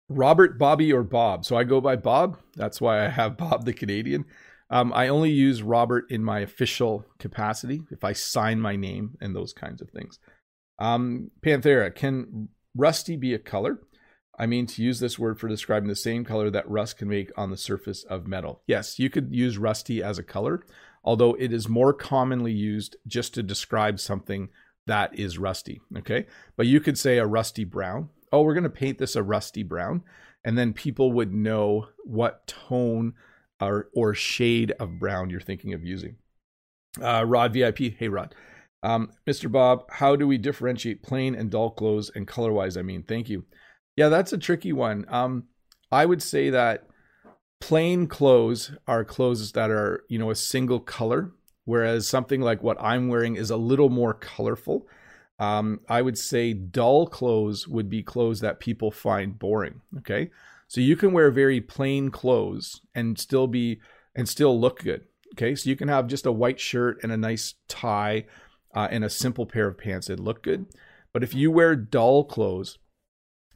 [0.08, 1.44] Robert, Bobby, or Bob.
[1.44, 2.38] So I go by Bob.
[2.56, 4.24] That's why I have Bob the Canadian.
[4.70, 9.36] Um, I only use Robert in my official capacity if I sign my name and
[9.36, 10.18] those kinds of things.
[10.78, 13.80] Um, Panthera, can rusty be a color?
[14.38, 17.30] I mean, to use this word for describing the same color that rust can make
[17.36, 18.62] on the surface of metal.
[18.66, 20.64] Yes, you could use rusty as a color,
[21.04, 24.48] although it is more commonly used just to describe something
[24.86, 25.80] that is rusty.
[25.98, 26.26] Okay.
[26.56, 28.08] But you could say a rusty brown.
[28.32, 30.02] Oh, we're going to paint this a rusty brown.
[30.44, 33.14] And then people would know what tone
[33.60, 36.16] or, or shade of brown you're thinking of using.
[37.00, 38.34] Uh, Rod VIP, hey Rod.
[38.82, 39.50] Um, Mr.
[39.50, 42.76] Bob, how do we differentiate plain and dull clothes and color wise?
[42.76, 43.44] I mean, thank you.
[43.96, 45.04] Yeah, that's a tricky one.
[45.08, 45.44] Um,
[45.92, 46.88] I would say that
[47.62, 51.30] plain clothes are clothes that are, you know, a single color,
[51.64, 54.88] whereas something like what I'm wearing is a little more colorful.
[55.38, 59.80] Um, I would say dull clothes would be clothes that people find boring.
[59.98, 60.30] Okay.
[60.66, 63.78] So you can wear very plain clothes and still be
[64.16, 65.04] and still look good.
[65.34, 68.24] Okay, so you can have just a white shirt and a nice tie
[68.74, 70.66] uh, and a simple pair of pants that look good.
[71.12, 72.78] But if you wear dull clothes,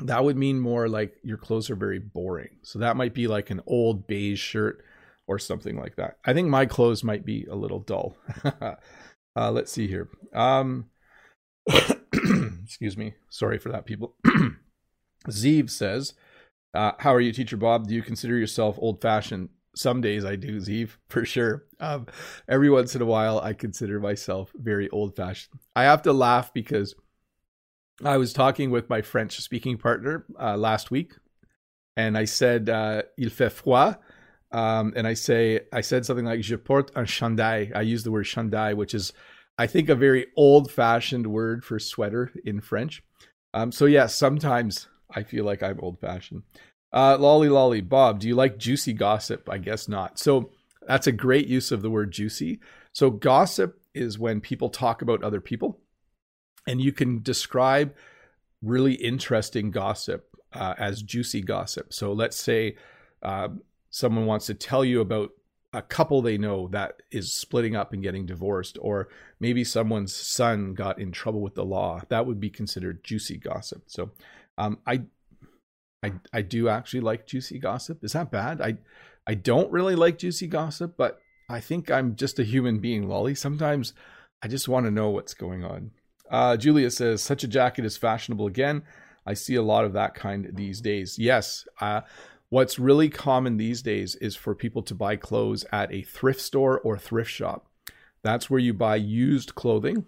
[0.00, 2.58] that would mean more like your clothes are very boring.
[2.62, 4.84] So that might be like an old beige shirt
[5.26, 6.18] or something like that.
[6.24, 8.16] I think my clothes might be a little dull.
[8.44, 10.08] uh, let's see here.
[10.34, 10.86] Um,
[12.64, 13.14] excuse me.
[13.30, 14.16] Sorry for that, people.
[15.28, 16.14] Zeev says,
[16.74, 17.88] uh, how are you, Teacher Bob?
[17.88, 19.48] Do you consider yourself old fashioned?
[19.74, 21.64] Some days I do, Zeev, for sure.
[21.80, 22.06] Um,
[22.48, 25.58] every once in a while, I consider myself very old fashioned.
[25.74, 26.94] I have to laugh because
[28.04, 31.14] I was talking with my French speaking partner uh, last week,
[31.96, 33.96] and I said, uh, Il fait froid.
[34.52, 37.74] Um, and I say, I said something like, Je porte un chandail.
[37.74, 39.12] I use the word chandail, which is,
[39.58, 43.02] I think, a very old fashioned word for sweater in French.
[43.54, 46.42] Um, so, yeah, sometimes I feel like I'm old fashioned.
[46.92, 49.48] Uh, lolly lolly, Bob, do you like juicy gossip?
[49.50, 50.18] I guess not.
[50.18, 50.50] So
[50.86, 52.60] that's a great use of the word juicy.
[52.92, 55.80] So gossip is when people talk about other people,
[56.66, 57.94] and you can describe
[58.62, 61.92] really interesting gossip uh, as juicy gossip.
[61.92, 62.76] So let's say
[63.22, 63.48] uh,
[63.90, 65.30] someone wants to tell you about
[65.72, 69.08] a couple they know that is splitting up and getting divorced, or
[69.40, 72.00] maybe someone's son got in trouble with the law.
[72.08, 73.84] That would be considered juicy gossip.
[73.86, 74.10] So
[74.56, 75.02] um, I,
[76.02, 78.02] I, I do actually like juicy gossip.
[78.02, 78.62] Is that bad?
[78.62, 78.78] I,
[79.26, 83.34] I don't really like juicy gossip, but I think I'm just a human being, Lolly.
[83.34, 83.92] Sometimes
[84.42, 85.90] I just want to know what's going on.
[86.30, 88.82] Uh, Julia says, such a jacket is fashionable again.
[89.26, 91.18] I see a lot of that kind these days.
[91.18, 91.66] Yes.
[91.80, 92.02] Uh,
[92.48, 96.80] what's really common these days is for people to buy clothes at a thrift store
[96.80, 97.66] or thrift shop.
[98.22, 100.04] That's where you buy used clothing.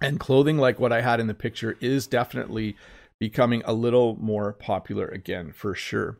[0.00, 2.76] And clothing like what I had in the picture is definitely
[3.20, 6.18] becoming a little more popular again for sure.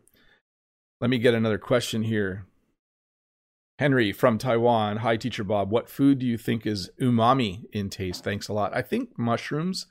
[1.00, 2.46] Let me get another question here.
[3.82, 4.98] Henry from Taiwan.
[4.98, 5.72] Hi, Teacher Bob.
[5.72, 8.22] What food do you think is umami in taste?
[8.22, 8.72] Thanks a lot.
[8.72, 9.86] I think mushrooms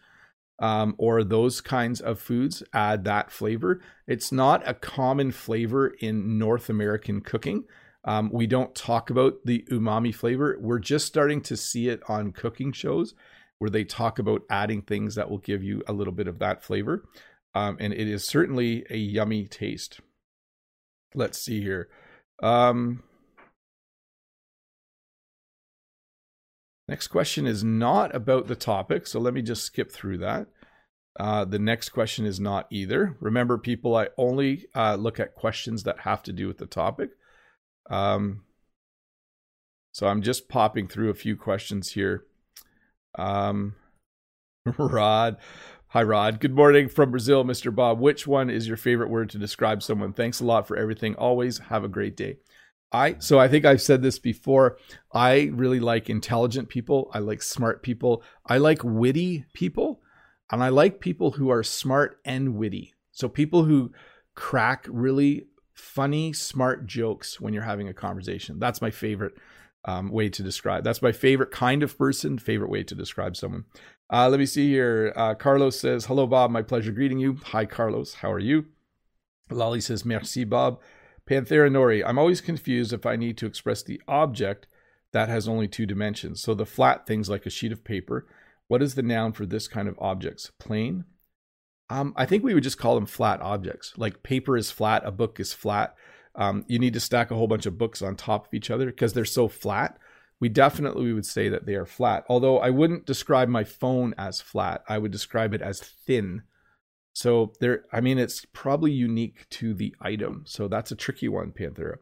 [0.59, 3.81] um, or those kinds of foods add that flavor.
[4.07, 7.65] It's not a common flavor in North American cooking.
[8.05, 10.57] Um, we don't talk about the umami flavor.
[10.61, 13.13] We're just starting to see it on cooking shows
[13.59, 16.63] where they talk about adding things that will give you a little bit of that
[16.63, 17.03] flavor.
[17.53, 19.99] Um, and it is certainly a yummy taste.
[21.13, 21.89] Let's see here.
[22.41, 23.03] Um,
[26.91, 30.47] Next question is not about the topic, so let me just skip through that.
[31.17, 33.15] Uh, the next question is not either.
[33.21, 37.11] Remember, people, I only uh, look at questions that have to do with the topic.
[37.89, 38.43] Um,
[39.93, 42.25] so I'm just popping through a few questions here.
[43.17, 43.75] Um,
[44.77, 45.37] Rod,
[45.87, 46.41] hi Rod.
[46.41, 47.73] Good morning from Brazil, Mr.
[47.73, 48.01] Bob.
[48.01, 50.11] Which one is your favorite word to describe someone?
[50.11, 51.15] Thanks a lot for everything.
[51.15, 52.39] Always have a great day.
[52.91, 54.77] I so I think I've said this before.
[55.13, 57.09] I really like intelligent people.
[57.13, 58.23] I like smart people.
[58.45, 60.01] I like witty people.
[60.51, 62.93] And I like people who are smart and witty.
[63.11, 63.93] So people who
[64.35, 68.59] crack really funny, smart jokes when you're having a conversation.
[68.59, 69.33] That's my favorite
[69.85, 70.83] um, way to describe.
[70.83, 73.65] That's my favorite kind of person, favorite way to describe someone.
[74.11, 75.13] Uh, let me see here.
[75.15, 76.51] Uh, Carlos says, Hello, Bob.
[76.51, 77.37] My pleasure greeting you.
[77.45, 78.15] Hi, Carlos.
[78.15, 78.65] How are you?
[79.49, 80.79] Lolly says, Merci, Bob.
[81.31, 84.67] Panthera Nori, I'm always confused if I need to express the object
[85.13, 86.41] that has only two dimensions.
[86.41, 88.27] So the flat things like a sheet of paper.
[88.67, 90.51] What is the noun for this kind of objects?
[90.59, 91.05] Plane?
[91.89, 93.93] Um, I think we would just call them flat objects.
[93.95, 95.95] Like paper is flat, a book is flat.
[96.35, 98.87] Um, you need to stack a whole bunch of books on top of each other
[98.87, 99.97] because they're so flat.
[100.41, 102.25] We definitely would say that they are flat.
[102.27, 104.83] Although I wouldn't describe my phone as flat.
[104.89, 106.41] I would describe it as thin
[107.13, 110.43] so there, I mean, it's probably unique to the item.
[110.45, 111.95] So that's a tricky one, Panthera,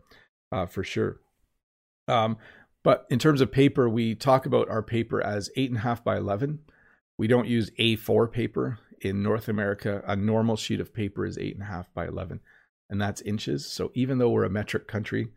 [0.52, 1.20] uh, for sure.
[2.08, 2.38] Um,
[2.84, 6.04] but in terms of paper, we talk about our paper as eight and a half
[6.04, 6.60] by 11.
[7.18, 10.04] We don't use A4 paper in North America.
[10.08, 12.40] A normal sheet of paper is eight and a half by 11,
[12.90, 13.66] and that's inches.
[13.66, 15.30] So even though we're a metric country,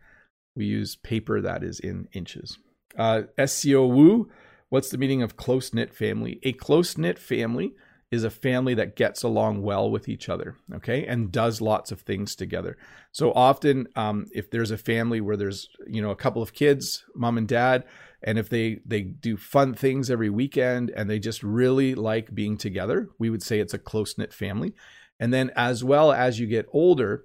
[0.55, 2.59] we use paper that is in inches.
[2.97, 4.31] Uh, Woo,
[4.69, 6.39] what's the meaning of close knit family?
[6.43, 7.75] A close knit family
[8.13, 12.03] is a family that gets along well with each other, okay, and does lots of
[12.03, 12.77] things together.
[13.11, 17.05] So often, um, if there's a family where there's you know a couple of kids,
[17.17, 17.85] mom and dad,
[18.23, 22.59] and if they they do fun things every weekend and they just really like being
[22.59, 24.75] together, we would say it's a close knit family.
[25.19, 27.25] And then as well as you get older,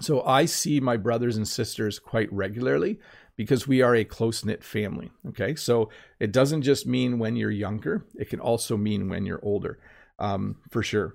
[0.00, 2.98] so I see my brothers and sisters quite regularly
[3.36, 5.10] because we are a close knit family.
[5.28, 5.54] Okay.
[5.54, 9.78] So it doesn't just mean when you're younger, it can also mean when you're older
[10.18, 11.14] um, for sure.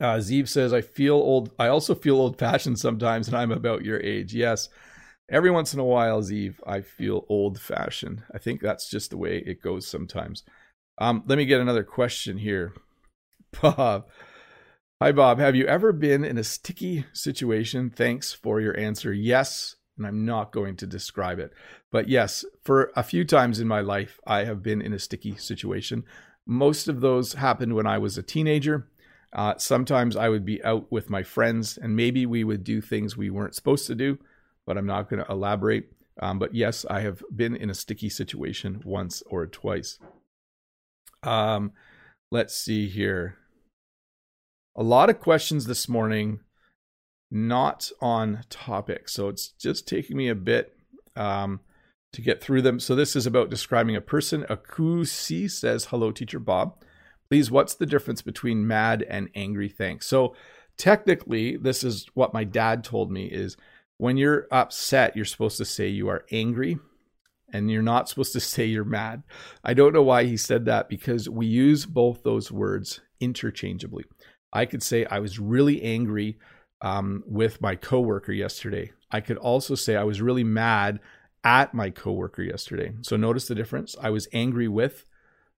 [0.00, 1.52] Uh, Zeev says, I feel old.
[1.58, 4.34] I also feel old fashioned sometimes, and I'm about your age.
[4.34, 4.68] Yes.
[5.30, 8.22] Every once in a while, Zeev, I feel old fashioned.
[8.34, 10.42] I think that's just the way it goes sometimes.
[10.98, 12.74] Um, let me get another question here.
[13.62, 14.08] Bob.
[15.00, 15.38] Hi, Bob.
[15.38, 17.90] Have you ever been in a sticky situation?
[17.90, 19.12] Thanks for your answer.
[19.12, 19.76] Yes.
[19.96, 21.52] And I'm not going to describe it.
[21.90, 25.36] But yes, for a few times in my life, I have been in a sticky
[25.36, 26.04] situation.
[26.46, 28.88] Most of those happened when I was a teenager.
[29.32, 33.16] Uh, sometimes I would be out with my friends and maybe we would do things
[33.16, 34.18] we weren't supposed to do,
[34.66, 35.92] but I'm not going to elaborate.
[36.20, 39.98] Um, but yes, I have been in a sticky situation once or twice.
[41.22, 41.72] Um,
[42.30, 43.38] let's see here.
[44.76, 46.40] A lot of questions this morning,
[47.30, 49.08] not on topic.
[49.08, 50.74] So it's just taking me a bit.
[51.16, 51.60] Um,
[52.12, 52.78] to get through them.
[52.78, 54.44] So this is about describing a person.
[54.44, 56.82] Akusi says, "Hello, teacher Bob.
[57.30, 59.68] Please, what's the difference between mad and angry?
[59.68, 60.34] Thanks." So
[60.76, 63.56] technically, this is what my dad told me: is
[63.98, 66.78] when you're upset, you're supposed to say you are angry,
[67.52, 69.22] and you're not supposed to say you're mad.
[69.64, 74.04] I don't know why he said that because we use both those words interchangeably.
[74.52, 76.38] I could say I was really angry
[76.82, 78.92] um, with my coworker yesterday.
[79.10, 81.00] I could also say I was really mad
[81.44, 82.94] at my coworker yesterday.
[83.02, 83.96] So notice the difference.
[84.00, 85.04] I was angry with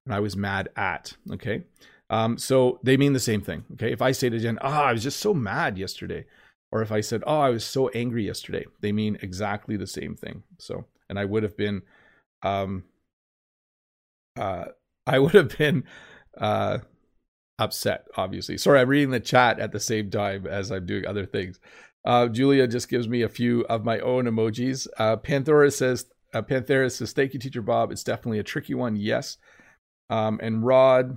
[0.05, 1.15] and I was mad at.
[1.33, 1.65] Okay.
[2.11, 3.65] Um, so they mean the same thing.
[3.75, 3.93] Okay.
[3.93, 6.27] If I say to Jen, ah, oh, I was just so mad yesterday,
[6.71, 10.17] or if I said, oh, I was so angry yesterday, they mean exactly the same
[10.17, 10.43] thing.
[10.59, 11.83] So, and I would have been,
[12.43, 12.85] um,
[14.37, 14.67] uh,
[15.07, 15.85] I would have been,
[16.37, 16.79] uh,
[17.59, 18.59] upset, obviously.
[18.59, 21.61] Sorry, I'm reading the chat at the same time as I'm doing other things.
[22.05, 24.87] Uh, Julia just gives me a few of my own emojis.
[24.99, 27.91] Uh, Panthera says, uh, Panthera says, thank you, Teacher Bob.
[27.91, 28.97] It's definitely a tricky one.
[28.97, 29.39] Yes.
[30.11, 31.17] Um, and Rod,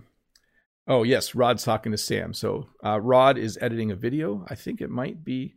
[0.88, 2.33] oh, yes, Rod's talking to Sam.
[2.33, 4.45] So uh, Rod is editing a video.
[4.47, 5.55] I think it might be,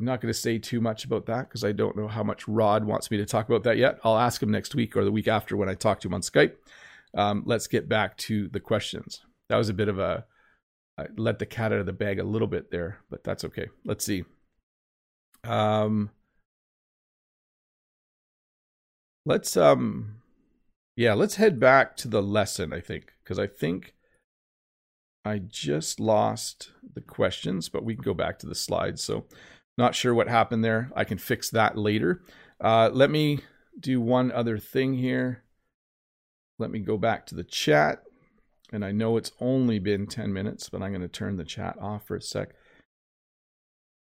[0.00, 2.48] I'm not going to say too much about that because I don't know how much
[2.48, 4.00] Rod wants me to talk about that yet.
[4.02, 6.20] I'll ask him next week or the week after when I talk to him on
[6.22, 6.54] Skype.
[7.16, 9.20] Um, let's get back to the questions.
[9.48, 10.24] That was a bit of a,
[10.98, 13.68] I let the cat out of the bag a little bit there, but that's okay.
[13.84, 14.24] Let's see.
[15.44, 16.10] Um,
[19.26, 20.16] let's um,
[20.96, 22.72] yeah, let's head back to the lesson.
[22.72, 23.94] I think because I think
[25.24, 29.02] I just lost the questions, but we can go back to the slides.
[29.02, 29.24] So,
[29.78, 30.90] not sure what happened there.
[30.94, 32.22] I can fix that later.
[32.60, 33.40] Uh, let me
[33.78, 35.42] do one other thing here.
[36.58, 38.04] let me go back to the chat.
[38.72, 41.76] And I know it's only been 10 minutes, but I'm going to turn the chat
[41.80, 42.50] off for a sec.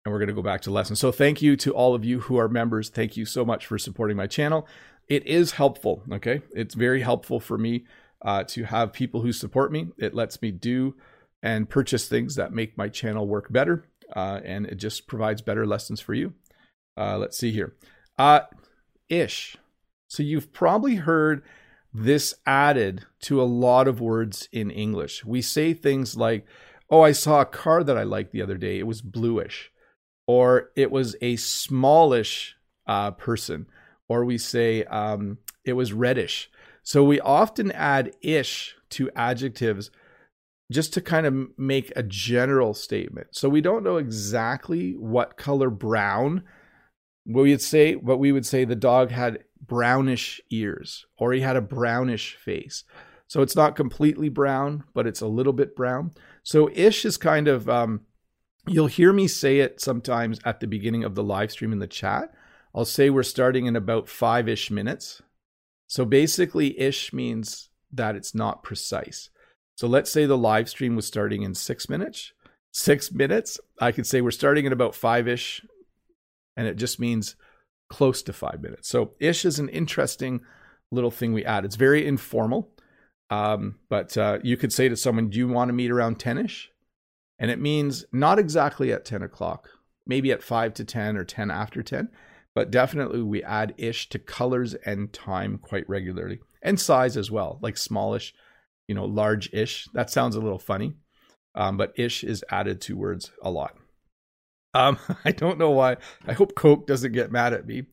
[0.05, 0.95] And we're going to go back to lesson.
[0.95, 2.89] So thank you to all of you who are members.
[2.89, 4.67] Thank you so much for supporting my channel.
[5.09, 6.03] It is helpful.
[6.11, 6.41] Okay.
[6.51, 7.85] It's very helpful for me
[8.21, 9.87] uh, to have people who support me.
[9.97, 10.95] It lets me do
[11.41, 13.87] and purchase things that make my channel work better.
[14.15, 16.33] Uh, and it just provides better lessons for you.
[16.95, 17.75] Uh, let's see here.
[18.19, 18.41] Uh,
[19.09, 19.57] ish.
[20.07, 21.41] So you've probably heard
[21.91, 25.25] this added to a lot of words in English.
[25.25, 26.45] We say things like,
[26.91, 28.77] Oh, I saw a car that I liked the other day.
[28.77, 29.71] It was bluish.
[30.27, 32.55] Or it was a smallish
[32.87, 33.67] uh, person.
[34.07, 36.49] Or we say, um, It was reddish.
[36.83, 39.89] So we often add ish to adjectives
[40.71, 43.27] just to kind of make a general statement.
[43.31, 46.43] So we don't know exactly what color brown
[47.25, 51.55] we would say, but we would say the dog had brownish ears or he had
[51.55, 52.83] a brownish face.
[53.27, 56.11] So it's not completely brown, but it's a little bit brown.
[56.43, 58.01] So ish is kind of, um,
[58.67, 61.87] you'll hear me say it sometimes at the beginning of the live stream in the
[61.87, 62.33] chat.
[62.73, 65.21] I'll say we're starting in about five ish minutes.
[65.87, 69.29] So basically, ish means that it's not precise.
[69.75, 72.33] So let's say the live stream was starting in six minutes.
[72.71, 75.65] Six minutes, I could say we're starting in about five ish,
[76.57, 77.35] and it just means
[77.89, 78.89] close to five minutes.
[78.89, 80.41] So ish is an interesting
[80.91, 81.63] little thing we add.
[81.63, 82.69] It's very informal,
[83.29, 86.37] um, but uh, you could say to someone, "Do you want to meet around ten
[86.37, 86.69] ish?"
[87.37, 89.69] And it means not exactly at ten o'clock,
[90.05, 92.09] maybe at five to ten or ten after ten,
[92.53, 97.59] but definitely we add ish to colors and time quite regularly, and size as well,
[97.61, 98.33] like smallish,
[98.87, 99.87] you know, large ish.
[99.93, 100.95] That sounds a little funny,
[101.55, 103.75] um, but ish is added to words a lot.
[104.73, 105.97] Um, I don't know why.
[106.27, 107.83] I hope Coke doesn't get mad at me.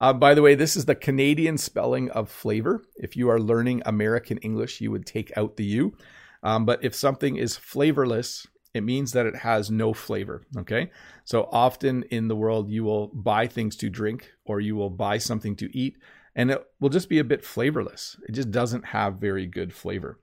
[0.00, 2.84] Uh, by the way, this is the Canadian spelling of flavor.
[2.96, 5.96] If you are learning American English, you would take out the U.
[6.42, 10.42] Um, but if something is flavorless, it means that it has no flavor.
[10.56, 10.90] Okay.
[11.24, 15.18] So often in the world, you will buy things to drink or you will buy
[15.18, 15.96] something to eat,
[16.34, 18.16] and it will just be a bit flavorless.
[18.28, 20.20] It just doesn't have very good flavor.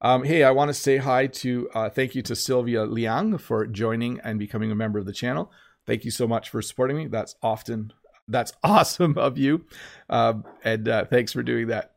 [0.00, 3.66] Um, hey, I want to say hi to, uh, thank you to Sylvia Liang for
[3.66, 5.50] joining and becoming a member of the channel.
[5.86, 7.06] Thank you so much for supporting me.
[7.06, 7.92] That's often,
[8.28, 9.64] that's awesome of you.
[10.10, 11.94] Um, and uh, thanks for doing that.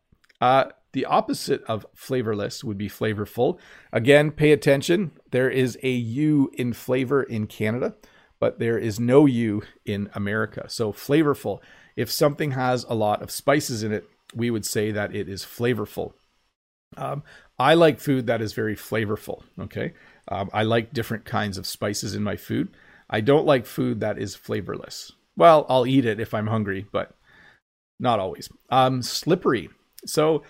[0.92, 3.60] The opposite of flavorless would be flavorful.
[3.94, 5.12] Again, pay attention.
[5.32, 7.96] There is a U in flavor in Canada,
[8.40, 10.66] but there is no U in America.
[10.68, 11.60] So flavorful.
[11.96, 15.44] If something has a lot of spices in it, we would say that it is
[15.44, 16.14] flavorful.
[16.98, 17.24] Um,
[17.58, 19.44] I like food that is very flavorful.
[19.60, 19.94] Okay.
[20.28, 22.70] Um, I like different kinds of spices in my food.
[23.10, 25.12] I don't like food that is flavorless.
[25.36, 27.16] Well, I'll eat it if I'm hungry, but
[28.00, 28.50] not always.
[28.70, 29.70] Um, slippery.
[30.06, 30.44] So,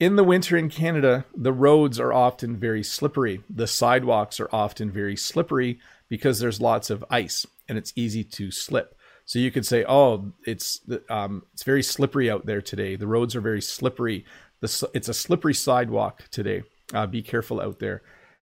[0.00, 3.42] in the winter in Canada, the roads are often very slippery.
[3.50, 8.50] The sidewalks are often very slippery because there's lots of ice and it's easy to
[8.50, 8.94] slip.
[9.24, 10.80] So you could say, "Oh, it's
[11.10, 12.96] um, it's very slippery out there today.
[12.96, 14.24] The roads are very slippery.
[14.60, 16.62] The, it's a slippery sidewalk today.
[16.94, 18.02] Uh, be careful out there.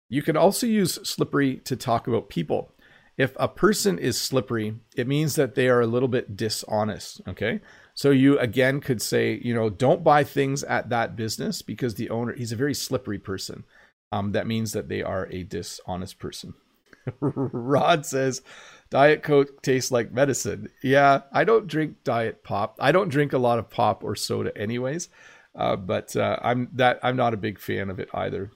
[0.10, 2.72] You can also use slippery to talk about people.
[3.18, 7.22] If a person is slippery, it means that they are a little bit dishonest.
[7.30, 7.62] Okay.
[7.96, 12.10] So you again could say, you know, don't buy things at that business because the
[12.10, 13.64] owner, he's a very slippery person.
[14.12, 16.54] Um, that means that they are a dishonest person.
[17.20, 18.42] Rod says,
[18.90, 20.70] Diet Coke tastes like medicine.
[20.84, 22.78] Yeah, I don't drink Diet Pop.
[22.80, 25.10] I don't drink a lot of pop or soda, anyways.
[25.56, 28.52] Uh, but uh, I'm that I'm not a big fan of it either.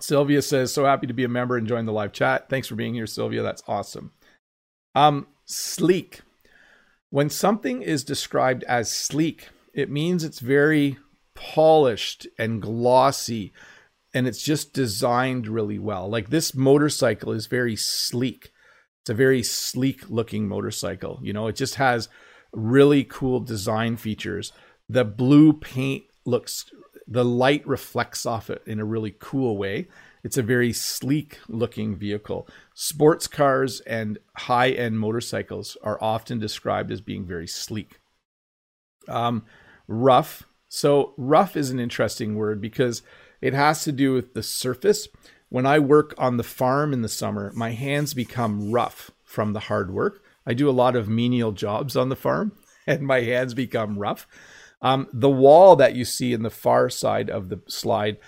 [0.00, 2.48] Sylvia says, "So happy to be a member and join the live chat.
[2.48, 3.42] Thanks for being here, Sylvia.
[3.42, 4.10] That's awesome."
[4.96, 6.20] Um, sleek.
[7.14, 10.98] When something is described as sleek, it means it's very
[11.36, 13.52] polished and glossy,
[14.12, 16.10] and it's just designed really well.
[16.10, 18.50] Like this motorcycle is very sleek.
[19.02, 21.20] It's a very sleek looking motorcycle.
[21.22, 22.08] You know, it just has
[22.52, 24.52] really cool design features
[24.88, 26.68] the blue paint looks
[27.06, 29.86] the light reflects off it in a really cool way.
[30.24, 32.48] It's a very sleek looking vehicle.
[32.72, 38.00] Sports cars and high end motorcycles are often described as being very sleek.
[39.06, 39.44] Um,
[39.86, 40.44] rough.
[40.68, 43.02] So, rough is an interesting word because
[43.42, 45.08] it has to do with the surface.
[45.50, 49.60] When I work on the farm in the summer, my hands become rough from the
[49.60, 50.22] hard work.
[50.46, 52.52] I do a lot of menial jobs on the farm
[52.86, 54.26] and my hands become rough.
[54.80, 58.18] Um, the wall that you see in the far side of the slide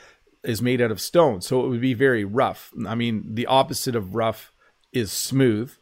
[0.46, 2.72] is made out of stone, so it would be very rough.
[2.86, 4.52] I mean, the opposite of rough
[4.92, 5.72] is smooth,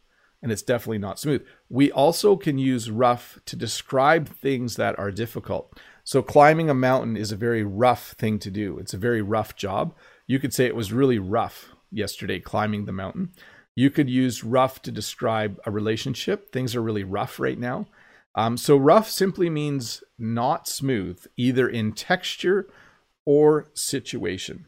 [0.43, 1.45] and it's definitely not smooth.
[1.69, 5.79] We also can use rough to describe things that are difficult.
[6.05, 8.79] So climbing a mountain is a very rough thing to do.
[8.79, 9.95] It's a very rough job.
[10.27, 13.33] You could say it was really rough yesterday climbing the mountain.
[13.75, 16.53] You could use rough to describe a relationship.
[16.53, 17.87] Things are really rough right now.
[18.35, 22.69] Um, so rough simply means not smooth, either in texture
[23.27, 24.67] or situation.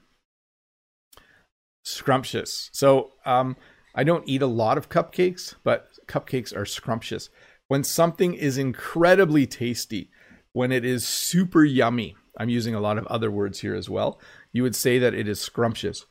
[1.85, 2.71] Scrumptious.
[2.73, 3.57] So um,
[3.95, 7.29] I don't eat a lot of cupcakes, but cupcakes are scrumptious.
[7.69, 10.11] When something is incredibly tasty,
[10.53, 14.21] when it is super yummy, I'm using a lot of other words here as well,
[14.53, 16.07] you would say that it is scrumptious.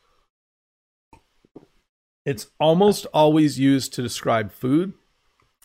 [2.26, 4.94] It's almost always used to describe food.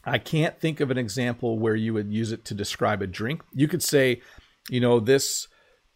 [0.04, 3.42] I can't think of an example where you would use it to describe a drink.
[3.52, 4.22] You could say,
[4.68, 5.48] you know, this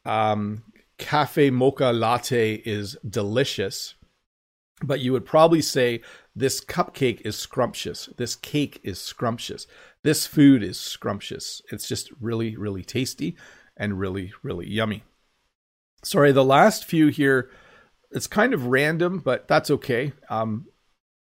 [0.05, 0.63] um,
[0.99, 3.95] cafe mocha latte is delicious,
[4.83, 6.01] but you would probably say
[6.35, 8.09] this cupcake is scrumptious.
[8.17, 9.67] This cake is scrumptious.
[10.03, 11.63] This food is scrumptious.
[11.71, 13.37] It's just really, really tasty
[13.77, 15.05] and really, really yummy.
[16.03, 17.51] Sorry, the last few here,
[18.11, 20.13] it's kind of random, but that's okay.
[20.29, 20.67] Um,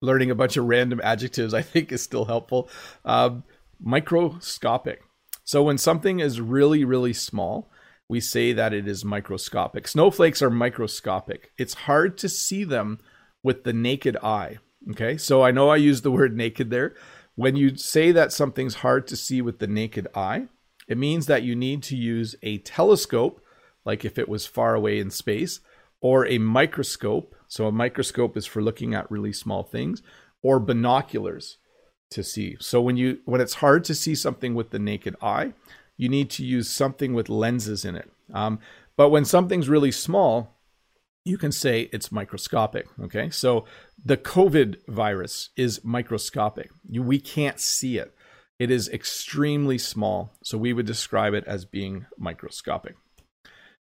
[0.01, 2.69] learning a bunch of random adjectives, I think, is still helpful.
[3.05, 3.43] Um,
[3.79, 5.01] microscopic.
[5.43, 7.71] So when something is really, really small,
[8.09, 9.87] we say that it is microscopic.
[9.87, 11.51] Snowflakes are microscopic.
[11.57, 12.99] It's hard to see them
[13.43, 14.57] with the naked eye.
[14.91, 16.95] Okay, so I know I used the word naked there.
[17.35, 20.47] When you say that something's hard to see with the naked eye,
[20.87, 23.41] it means that you need to use a telescope,
[23.85, 25.59] like if it was far away in space,
[26.01, 27.35] or a microscope.
[27.47, 30.01] So a microscope is for looking at really small things,
[30.41, 31.57] or binoculars
[32.11, 32.55] to see.
[32.59, 35.53] So when you when it's hard to see something with the naked eye,
[35.97, 38.09] you need to use something with lenses in it.
[38.33, 38.59] Um,
[38.95, 40.55] but when something's really small,
[41.25, 42.87] you can say it's microscopic.
[43.01, 43.65] Okay, so
[44.03, 46.69] the COVID virus is microscopic.
[46.87, 48.13] You, we can't see it.
[48.59, 52.95] It is extremely small, so we would describe it as being microscopic.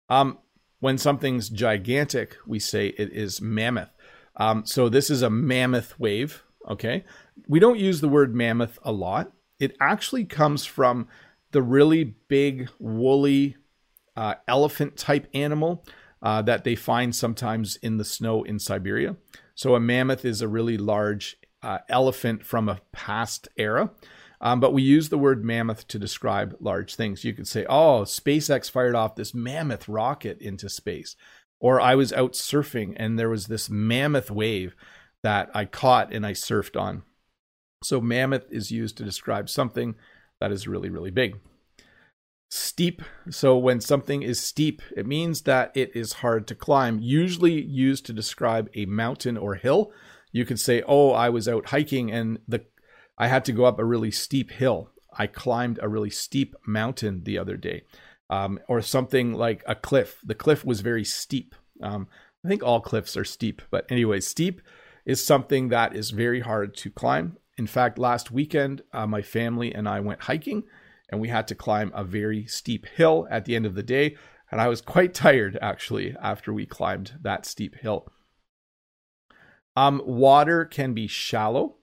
[0.09, 0.39] Um,
[0.81, 3.91] when something's gigantic, we say it is mammoth.
[4.37, 6.43] Um, so this is a mammoth wave.
[6.69, 7.05] Okay,
[7.49, 9.33] we don't use the word mammoth a lot.
[9.59, 11.09] It actually comes from
[11.53, 13.57] the really big woolly
[14.17, 15.85] uh, elephant type animal
[16.23, 19.17] uh, that they find sometimes in the snow in Siberia.
[19.55, 23.91] So a mammoth is a really large uh, elephant from a past era.
[24.41, 27.25] Um, but we use the word mammoth to describe large things.
[27.25, 31.15] You could say, oh, SpaceX fired off this mammoth rocket into space.
[31.61, 34.75] Or I was out surfing and there was this mammoth wave
[35.23, 37.05] that I caught and I surfed on.
[37.85, 39.95] So mammoth is used to describe something
[40.43, 41.39] that is really, really big.
[42.51, 43.01] Steep.
[43.31, 48.05] So when something is steep, it means that it is hard to climb, usually used
[48.07, 49.93] to describe a mountain or hill.
[50.33, 52.65] You could say, "Oh, I was out hiking and the
[53.17, 54.91] I had to go up a really steep hill.
[55.17, 57.85] I climbed a really steep mountain the other day."
[58.29, 60.19] Um, or something like a cliff.
[60.25, 61.55] The cliff was very steep.
[61.81, 62.09] Um,
[62.45, 64.61] I think all cliffs are steep, but anyway, steep
[65.07, 67.37] is something that is very hard to climb.
[67.59, 70.65] In fact, last weekend, uh, my family and I went hiking
[71.09, 74.17] and we had to climb a very steep hill at the end of the day.
[74.51, 78.09] And I was quite tired actually after we climbed that steep hill.
[79.77, 81.77] Um, water can be shallow.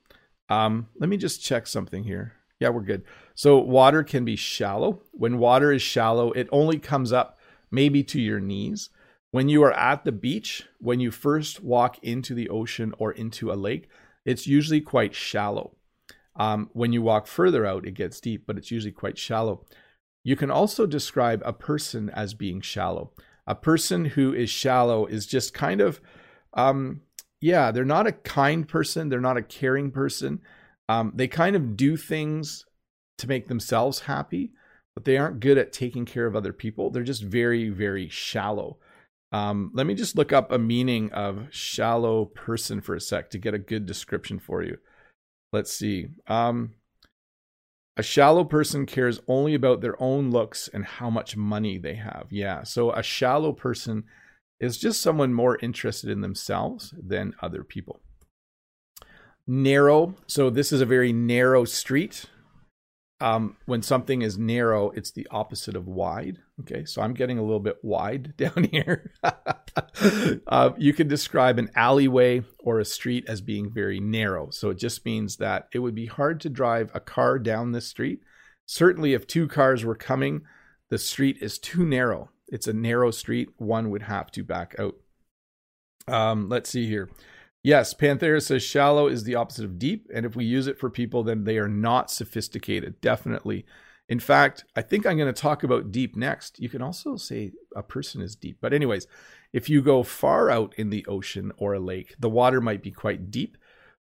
[0.49, 2.33] Um, let me just check something here.
[2.59, 3.03] Yeah, we're good.
[3.35, 5.01] So, water can be shallow.
[5.11, 7.39] When water is shallow, it only comes up
[7.71, 8.89] maybe to your knees.
[9.31, 13.51] When you are at the beach, when you first walk into the ocean or into
[13.51, 13.87] a lake,
[14.29, 15.75] it's usually quite shallow.
[16.35, 19.65] Um, when you walk further out, it gets deep, but it's usually quite shallow.
[20.23, 23.11] You can also describe a person as being shallow.
[23.47, 25.99] A person who is shallow is just kind of,
[26.53, 27.01] um,
[27.41, 30.41] yeah, they're not a kind person, they're not a caring person.
[30.87, 32.65] Um, they kind of do things
[33.17, 34.51] to make themselves happy,
[34.93, 36.91] but they aren't good at taking care of other people.
[36.91, 38.77] They're just very, very shallow.
[39.31, 43.37] Um, let me just look up a meaning of shallow person for a sec to
[43.37, 44.77] get a good description for you.
[45.51, 46.07] Let's see.
[46.27, 46.75] Um,
[47.95, 52.27] a shallow person cares only about their own looks and how much money they have.
[52.31, 52.63] Yeah.
[52.63, 54.05] So a shallow person
[54.59, 58.01] is just someone more interested in themselves than other people.
[59.45, 60.15] Narrow.
[60.27, 62.25] So this is a very narrow street
[63.21, 66.37] um, when something is narrow, it's the opposite of wide.
[66.61, 69.11] Okay, so I'm getting a little bit wide down here.
[70.47, 74.49] uh, you can describe an alleyway or a street as being very narrow.
[74.49, 77.87] So it just means that it would be hard to drive a car down this
[77.87, 78.21] street.
[78.65, 80.41] Certainly, if two cars were coming,
[80.89, 82.29] the street is too narrow.
[82.47, 83.49] It's a narrow street.
[83.57, 84.95] One would have to back out.
[86.07, 87.09] Um, let's see here.
[87.63, 90.07] Yes, Panthera says shallow is the opposite of deep.
[90.13, 93.01] And if we use it for people, then they are not sophisticated.
[93.01, 93.65] Definitely.
[94.09, 96.59] In fact, I think I'm going to talk about deep next.
[96.59, 98.57] You can also say a person is deep.
[98.59, 99.07] But, anyways,
[99.53, 102.91] if you go far out in the ocean or a lake, the water might be
[102.91, 103.55] quite deep.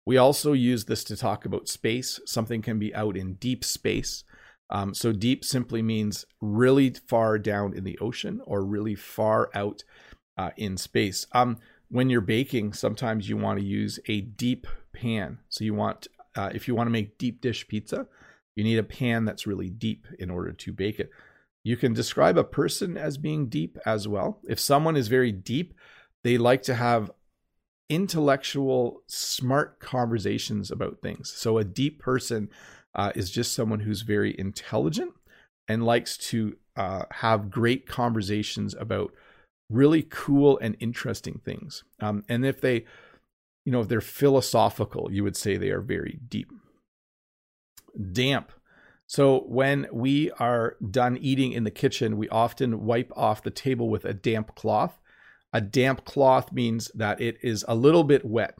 [0.06, 2.18] We also use this to talk about space.
[2.24, 4.24] Something can be out in deep space.
[4.70, 9.84] Um, so, deep simply means really far down in the ocean or really far out
[10.38, 11.26] uh, in space.
[11.32, 11.58] Um,
[11.90, 15.38] when you're baking, sometimes you want to use a deep pan.
[15.48, 18.06] So you want, uh, if you want to make deep dish pizza,
[18.58, 21.10] you need a pan that's really deep in order to bake it.
[21.62, 24.40] You can describe a person as being deep as well.
[24.48, 25.74] If someone is very deep,
[26.24, 27.12] they like to have
[27.88, 31.32] intellectual, smart conversations about things.
[31.32, 32.50] So a deep person
[32.96, 35.12] uh, is just someone who's very intelligent
[35.68, 39.12] and likes to uh, have great conversations about
[39.70, 41.84] really cool and interesting things.
[42.00, 42.86] Um, and if they,
[43.64, 46.50] you know, if they're philosophical, you would say they are very deep.
[48.12, 48.52] Damp.
[49.06, 53.88] So when we are done eating in the kitchen, we often wipe off the table
[53.88, 55.00] with a damp cloth.
[55.52, 58.56] A damp cloth means that it is a little bit wet.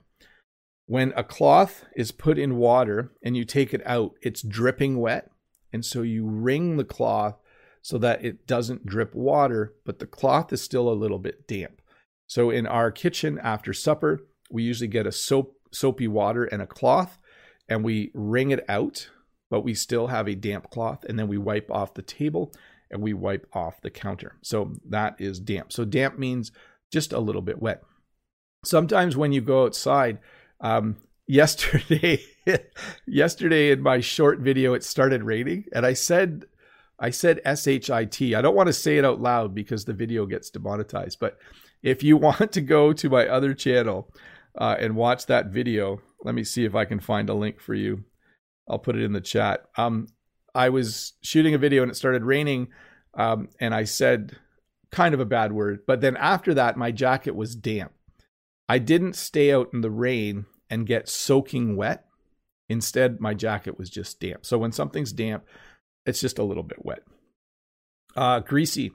[0.86, 5.30] When a cloth is put in water and you take it out, it's dripping wet.
[5.70, 7.36] And so you wring the cloth
[7.82, 11.82] so that it doesn't drip water, but the cloth is still a little bit damp.
[12.26, 16.66] So in our kitchen after supper, we usually get a soap, soapy water and a
[16.66, 17.18] cloth
[17.68, 19.10] and we wring it out,
[19.50, 22.52] but we still have a damp cloth and then we wipe off the table
[22.90, 24.36] and we wipe off the counter.
[24.42, 25.72] So that is damp.
[25.72, 26.52] So damp means
[26.90, 27.82] just a little bit wet.
[28.64, 30.18] Sometimes when you go outside,
[30.60, 30.96] um,
[31.26, 32.22] yesterday,
[33.06, 36.46] yesterday in my short video, it started raining, and I said
[36.98, 38.34] I said S H I T.
[38.34, 41.20] I don't want to say it out loud because the video gets demonetized.
[41.20, 41.38] But
[41.82, 44.12] if you want to go to my other channel
[44.56, 47.74] uh, and watch that video, let me see if I can find a link for
[47.74, 48.04] you.
[48.68, 49.64] I'll put it in the chat.
[49.76, 50.08] Um,
[50.54, 52.68] I was shooting a video and it started raining,
[53.14, 54.36] um, and I said
[54.90, 55.80] kind of a bad word.
[55.86, 57.92] But then after that, my jacket was damp.
[58.68, 62.04] I didn't stay out in the rain and get soaking wet.
[62.68, 64.44] Instead, my jacket was just damp.
[64.44, 65.44] So when something's damp,
[66.04, 67.02] it's just a little bit wet.
[68.14, 68.92] Uh, greasy.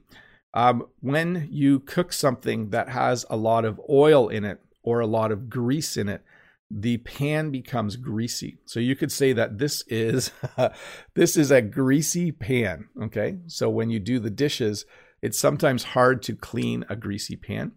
[0.54, 5.08] Um, when you cook something that has a lot of oil in it or a
[5.08, 6.24] lot of grease in it,
[6.76, 8.58] the pan becomes greasy.
[8.66, 10.32] So you could say that this is
[11.14, 12.88] this is a greasy pan.
[13.04, 14.86] Okay, so when you do the dishes,
[15.22, 17.74] it's sometimes hard to clean a greasy pan.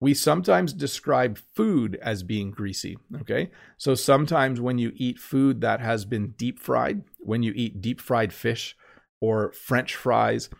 [0.00, 2.96] We sometimes describe food as being greasy.
[3.20, 3.50] Okay.
[3.76, 8.00] So sometimes when you eat food that has been deep fried, when you eat deep
[8.00, 8.76] fried fish
[9.20, 10.50] or French fries,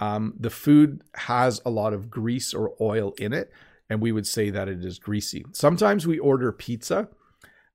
[0.00, 3.52] um, the food has a lot of grease or oil in it.
[3.88, 5.44] And we would say that it is greasy.
[5.52, 7.08] Sometimes we order pizza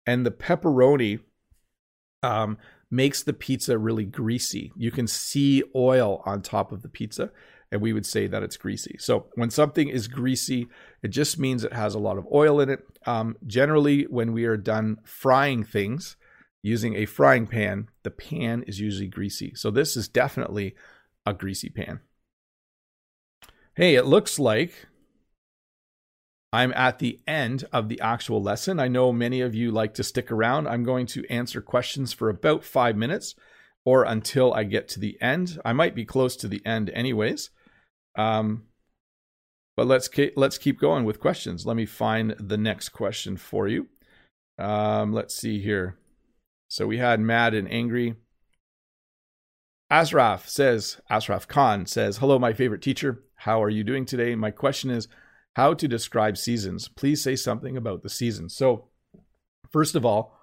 [0.06, 1.20] and the pepperoni
[2.22, 2.58] um,
[2.90, 4.72] makes the pizza really greasy.
[4.78, 7.32] You can see oil on top of the pizza
[7.74, 8.96] and we would say that it's greasy.
[9.00, 10.68] So when something is greasy,
[11.02, 12.86] it just means it has a lot of oil in it.
[13.08, 16.16] Um, generally, when we are done frying things
[16.62, 19.54] using a frying pan, the pan is usually greasy.
[19.56, 20.76] So this is definitely
[21.26, 22.02] a greasy pan.
[23.76, 24.86] Hey, it looks like
[26.54, 28.80] I'm at the end of the actual lesson.
[28.80, 30.68] I know many of you like to stick around.
[30.68, 33.34] I'm going to answer questions for about five minutes
[33.84, 35.60] or until I get to the end.
[35.66, 37.50] I might be close to the end, anyways.
[38.16, 38.66] Um,
[39.76, 41.66] but let's ke- let's keep going with questions.
[41.66, 43.88] Let me find the next question for you.
[44.60, 45.98] Um, let's see here.
[46.68, 48.14] So we had mad and angry.
[49.90, 53.24] Asraf says, Asraf Khan says, Hello, my favorite teacher.
[53.38, 54.36] How are you doing today?
[54.36, 55.08] My question is
[55.56, 56.88] how to describe seasons.
[56.88, 58.56] Please say something about the seasons.
[58.56, 58.86] So,
[59.72, 60.38] first of all,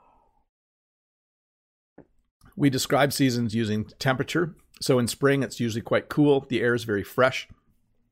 [2.56, 4.54] we describe seasons using temperature.
[4.80, 6.46] So, in spring, it's usually quite cool.
[6.48, 7.48] The air is very fresh.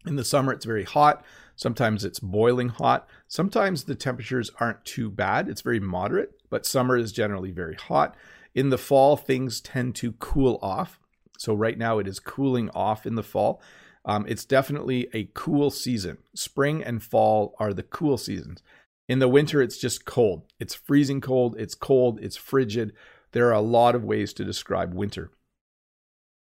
[0.06, 1.24] In the summer, it's very hot.
[1.56, 3.08] Sometimes it's boiling hot.
[3.26, 5.48] Sometimes the temperatures aren't too bad.
[5.48, 8.16] It's very moderate, but summer is generally very hot.
[8.54, 10.98] In the fall, things tend to cool off.
[11.36, 13.62] So, right now, it is cooling off in the fall.
[14.08, 16.16] Um, it's definitely a cool season.
[16.34, 18.62] Spring and fall are the cool seasons.
[19.06, 20.44] In the winter, it's just cold.
[20.58, 21.54] It's freezing cold.
[21.58, 22.18] It's cold.
[22.22, 22.94] It's frigid.
[23.32, 25.30] There are a lot of ways to describe winter.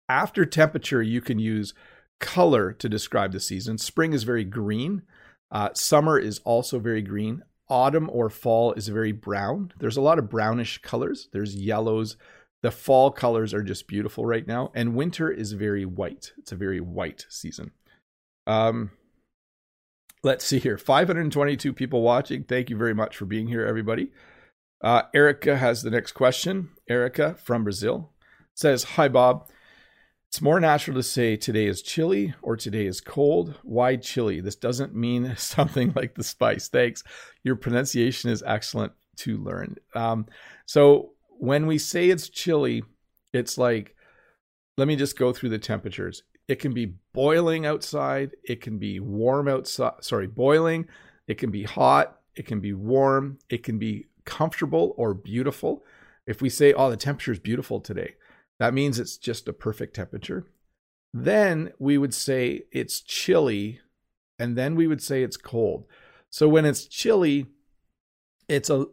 [0.08, 1.74] After temperature, you can use
[2.22, 3.78] color to describe the season.
[3.78, 5.02] Spring is very green.
[5.52, 7.44] Uh, summer is also very green.
[7.68, 9.74] Autumn or fall is very brown.
[9.78, 11.28] There's a lot of brownish colors.
[11.34, 12.16] There's yellows.
[12.62, 14.72] The fall colors are just beautiful right now.
[14.76, 16.34] And winter is very white.
[16.38, 17.72] It's a very white season.
[18.46, 18.92] Um,
[20.24, 22.44] let's see here 522 people watching.
[22.44, 24.12] Thank you very much for being here, everybody.
[24.82, 26.70] Uh, Erica has the next question.
[26.88, 28.12] Erica from Brazil
[28.54, 29.48] says, Hi, Bob.
[30.30, 33.56] It's more natural to say today is chilly or today is cold.
[33.64, 34.40] Why chilly?
[34.40, 36.70] This doesn't mean something like the spice.
[36.70, 37.04] Thanks.
[37.44, 39.76] Your pronunciation is excellent to learn.
[39.94, 40.28] Um,
[40.66, 41.12] so
[41.42, 42.84] when we say it's chilly,
[43.34, 43.96] it's like,
[44.78, 46.22] let me just go through the temperatures.
[46.48, 48.36] It can be boiling outside.
[48.44, 49.94] It can be warm outside.
[50.02, 50.88] Sorry, boiling.
[51.28, 52.20] It can be hot.
[52.36, 53.40] It can be warm.
[53.50, 55.84] It can be comfortable or beautiful.
[56.28, 58.14] If we say, oh, the temperature is beautiful today,
[58.60, 60.46] that means it's just a perfect temperature.
[61.12, 63.80] Then we would say it's chilly,
[64.38, 65.86] and then we would say it's cold.
[66.30, 67.48] So when it's chilly,
[68.48, 68.86] it's a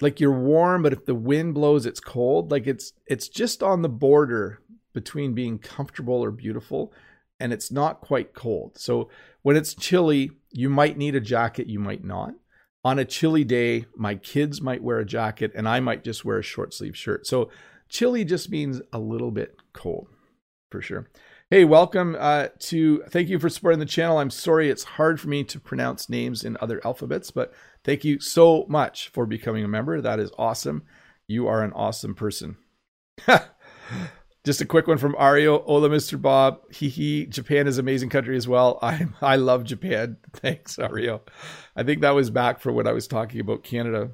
[0.00, 2.50] like you're warm, but if the wind blows, it's cold.
[2.50, 4.60] Like it's it's just on the border
[4.92, 6.92] between being comfortable or beautiful,
[7.40, 8.78] and it's not quite cold.
[8.78, 9.10] So
[9.42, 12.34] when it's chilly, you might need a jacket, you might not
[12.84, 16.38] on a chilly day, my kids might wear a jacket and I might just wear
[16.38, 17.26] a short sleeve shirt.
[17.26, 17.50] So
[17.88, 20.08] chilly just means a little bit cold
[20.70, 21.10] for sure.
[21.50, 24.18] Hey, welcome uh, to thank you for supporting the channel.
[24.18, 27.52] I'm sorry it's hard for me to pronounce names in other alphabets, but
[27.84, 30.00] thank you so much for becoming a member.
[30.00, 30.84] That is awesome.
[31.26, 32.56] You are an awesome person.
[34.44, 35.62] Just a quick one from Ario.
[35.64, 36.20] Hola, Mr.
[36.20, 36.60] Bob.
[36.72, 37.26] Hee hee.
[37.26, 38.78] Japan is amazing country as well.
[38.82, 40.16] I I love Japan.
[40.32, 41.20] Thanks, Ario.
[41.76, 44.12] I think that was back for when I was talking about Canada.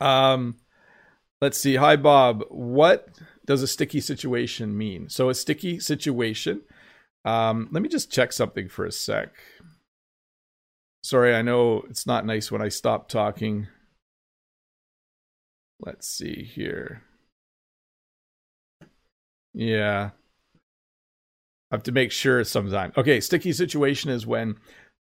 [0.00, 0.56] Um,
[1.40, 1.76] let's see.
[1.76, 2.44] Hi, Bob.
[2.48, 3.08] What
[3.44, 5.08] does a sticky situation mean?
[5.08, 6.60] So a sticky situation.
[7.24, 9.32] Um, let me just check something for a sec.
[11.08, 13.66] Sorry, I know it's not nice when I stop talking.
[15.80, 17.02] Let's see here.
[19.54, 20.10] Yeah.
[21.70, 22.94] I have to make sure sometimes.
[22.98, 24.56] Okay, sticky situation is when,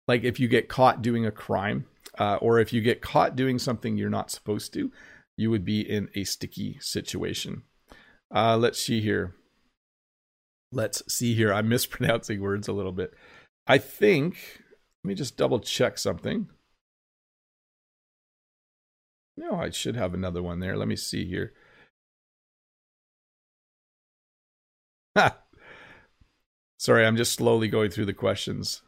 [0.06, 1.86] like, if you get caught doing a crime,
[2.20, 4.92] uh, or if you get caught doing something you're not supposed to,
[5.38, 7.64] you would be in a sticky situation.
[8.30, 9.36] Uh, let's see here.
[10.70, 11.54] Let's see here.
[11.54, 13.14] I'm mispronouncing words a little bit.
[13.66, 14.63] I think,
[15.04, 16.48] let me just double check something.
[19.36, 20.78] No, I should have another one there.
[20.78, 21.54] Let me see here.
[26.78, 28.82] Sorry, I'm just slowly going through the questions.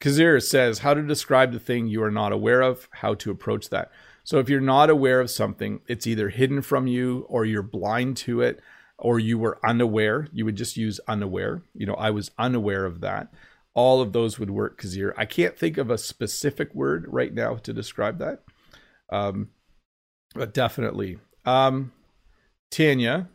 [0.00, 3.68] Kazir says, How to describe the thing you are not aware of, how to approach
[3.70, 3.90] that.
[4.24, 8.16] So, if you're not aware of something, it's either hidden from you or you're blind
[8.18, 8.60] to it
[8.98, 10.28] or you were unaware.
[10.32, 11.62] You would just use unaware.
[11.74, 13.32] You know, I was unaware of that.
[13.78, 15.14] All of those would work, Kazir.
[15.16, 18.42] I can't think of a specific word right now to describe that.
[19.08, 19.50] Um,
[20.34, 21.18] but definitely.
[21.46, 21.92] Um,
[22.72, 23.28] Tanya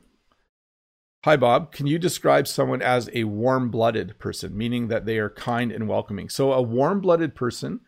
[1.24, 1.72] Hi, Bob.
[1.72, 5.88] Can you describe someone as a warm blooded person, meaning that they are kind and
[5.88, 6.28] welcoming?
[6.28, 7.80] So, a warm blooded person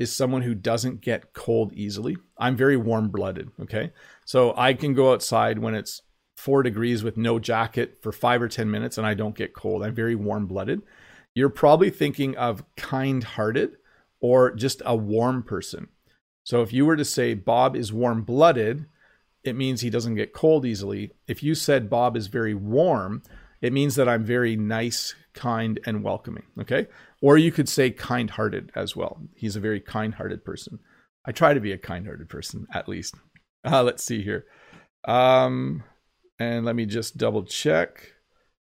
[0.00, 2.16] is someone who doesn't get cold easily.
[2.36, 3.52] I'm very warm blooded.
[3.60, 3.92] Okay.
[4.24, 6.02] So, I can go outside when it's
[6.36, 9.84] four degrees with no jacket for five or 10 minutes and I don't get cold.
[9.84, 10.82] I'm very warm blooded.
[11.34, 13.76] You're probably thinking of kind hearted
[14.20, 15.88] or just a warm person.
[16.44, 18.86] So, if you were to say Bob is warm blooded,
[19.44, 21.12] it means he doesn't get cold easily.
[21.26, 23.22] If you said Bob is very warm,
[23.60, 26.44] it means that I'm very nice, kind, and welcoming.
[26.60, 26.88] Okay.
[27.20, 29.20] Or you could say kind hearted as well.
[29.34, 30.80] He's a very kind hearted person.
[31.24, 33.14] I try to be a kind hearted person, at least.
[33.64, 34.46] Uh, let's see here.
[35.04, 35.84] Um,
[36.38, 38.12] and let me just double check.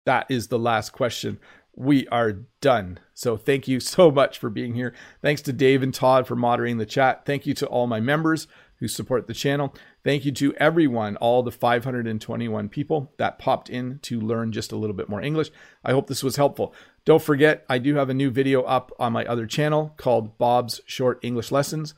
[0.05, 1.39] That is the last question.
[1.75, 2.99] We are done.
[3.13, 4.93] So thank you so much for being here.
[5.21, 7.25] Thanks to Dave and Todd for moderating the chat.
[7.25, 8.47] Thank you to all my members
[8.81, 9.73] who support the channel.
[10.03, 14.75] Thank you to everyone, all the 521 people that popped in to learn just a
[14.75, 15.51] little bit more English.
[15.85, 16.73] I hope this was helpful.
[17.05, 20.81] Don't forget, I do have a new video up on my other channel called Bob's
[20.87, 21.93] Short English Lessons.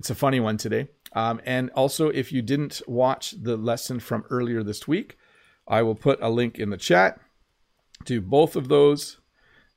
[0.00, 0.88] It's a funny one today.
[1.12, 5.16] Um, and also, if you didn't watch the lesson from earlier this week,
[5.66, 7.20] I will put a link in the chat
[8.04, 9.18] to both of those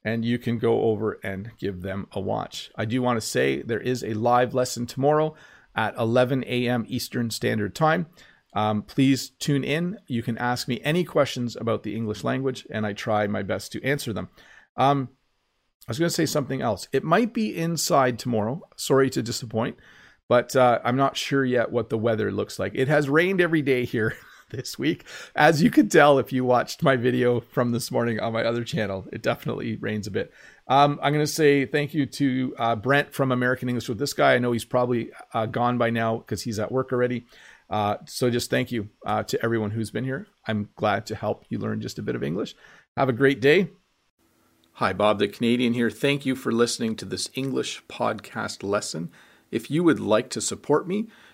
[0.03, 2.71] and you can go over and give them a watch.
[2.75, 5.33] I do want to say there is a live lesson tomorrow
[5.75, 6.85] at 11 a.m.
[6.87, 8.07] Eastern Standard Time.
[8.53, 9.97] Um, please tune in.
[10.07, 13.71] You can ask me any questions about the English language, and I try my best
[13.71, 14.29] to answer them.
[14.77, 15.09] Um,
[15.87, 16.87] I was going to say something else.
[16.91, 18.61] It might be inside tomorrow.
[18.77, 19.77] Sorry to disappoint,
[20.29, 22.73] but uh, I'm not sure yet what the weather looks like.
[22.75, 24.15] It has rained every day here
[24.53, 25.03] this week.
[25.35, 28.63] As you could tell if you watched my video from this morning on my other
[28.63, 30.31] channel, it definitely rains a bit.
[30.67, 34.13] Um, I'm going to say thank you to uh, Brent from American English with this
[34.13, 34.35] guy.
[34.35, 37.25] I know he's probably uh, gone by now because he's at work already.
[37.69, 40.27] Uh, so just thank you uh, to everyone who's been here.
[40.47, 42.55] I'm glad to help you learn just a bit of English.
[42.95, 43.71] Have a great day.
[44.77, 45.89] Hi, Bob the Canadian here.
[45.89, 49.11] Thank you for listening to this English podcast lesson.
[49.51, 51.09] If you would like to support me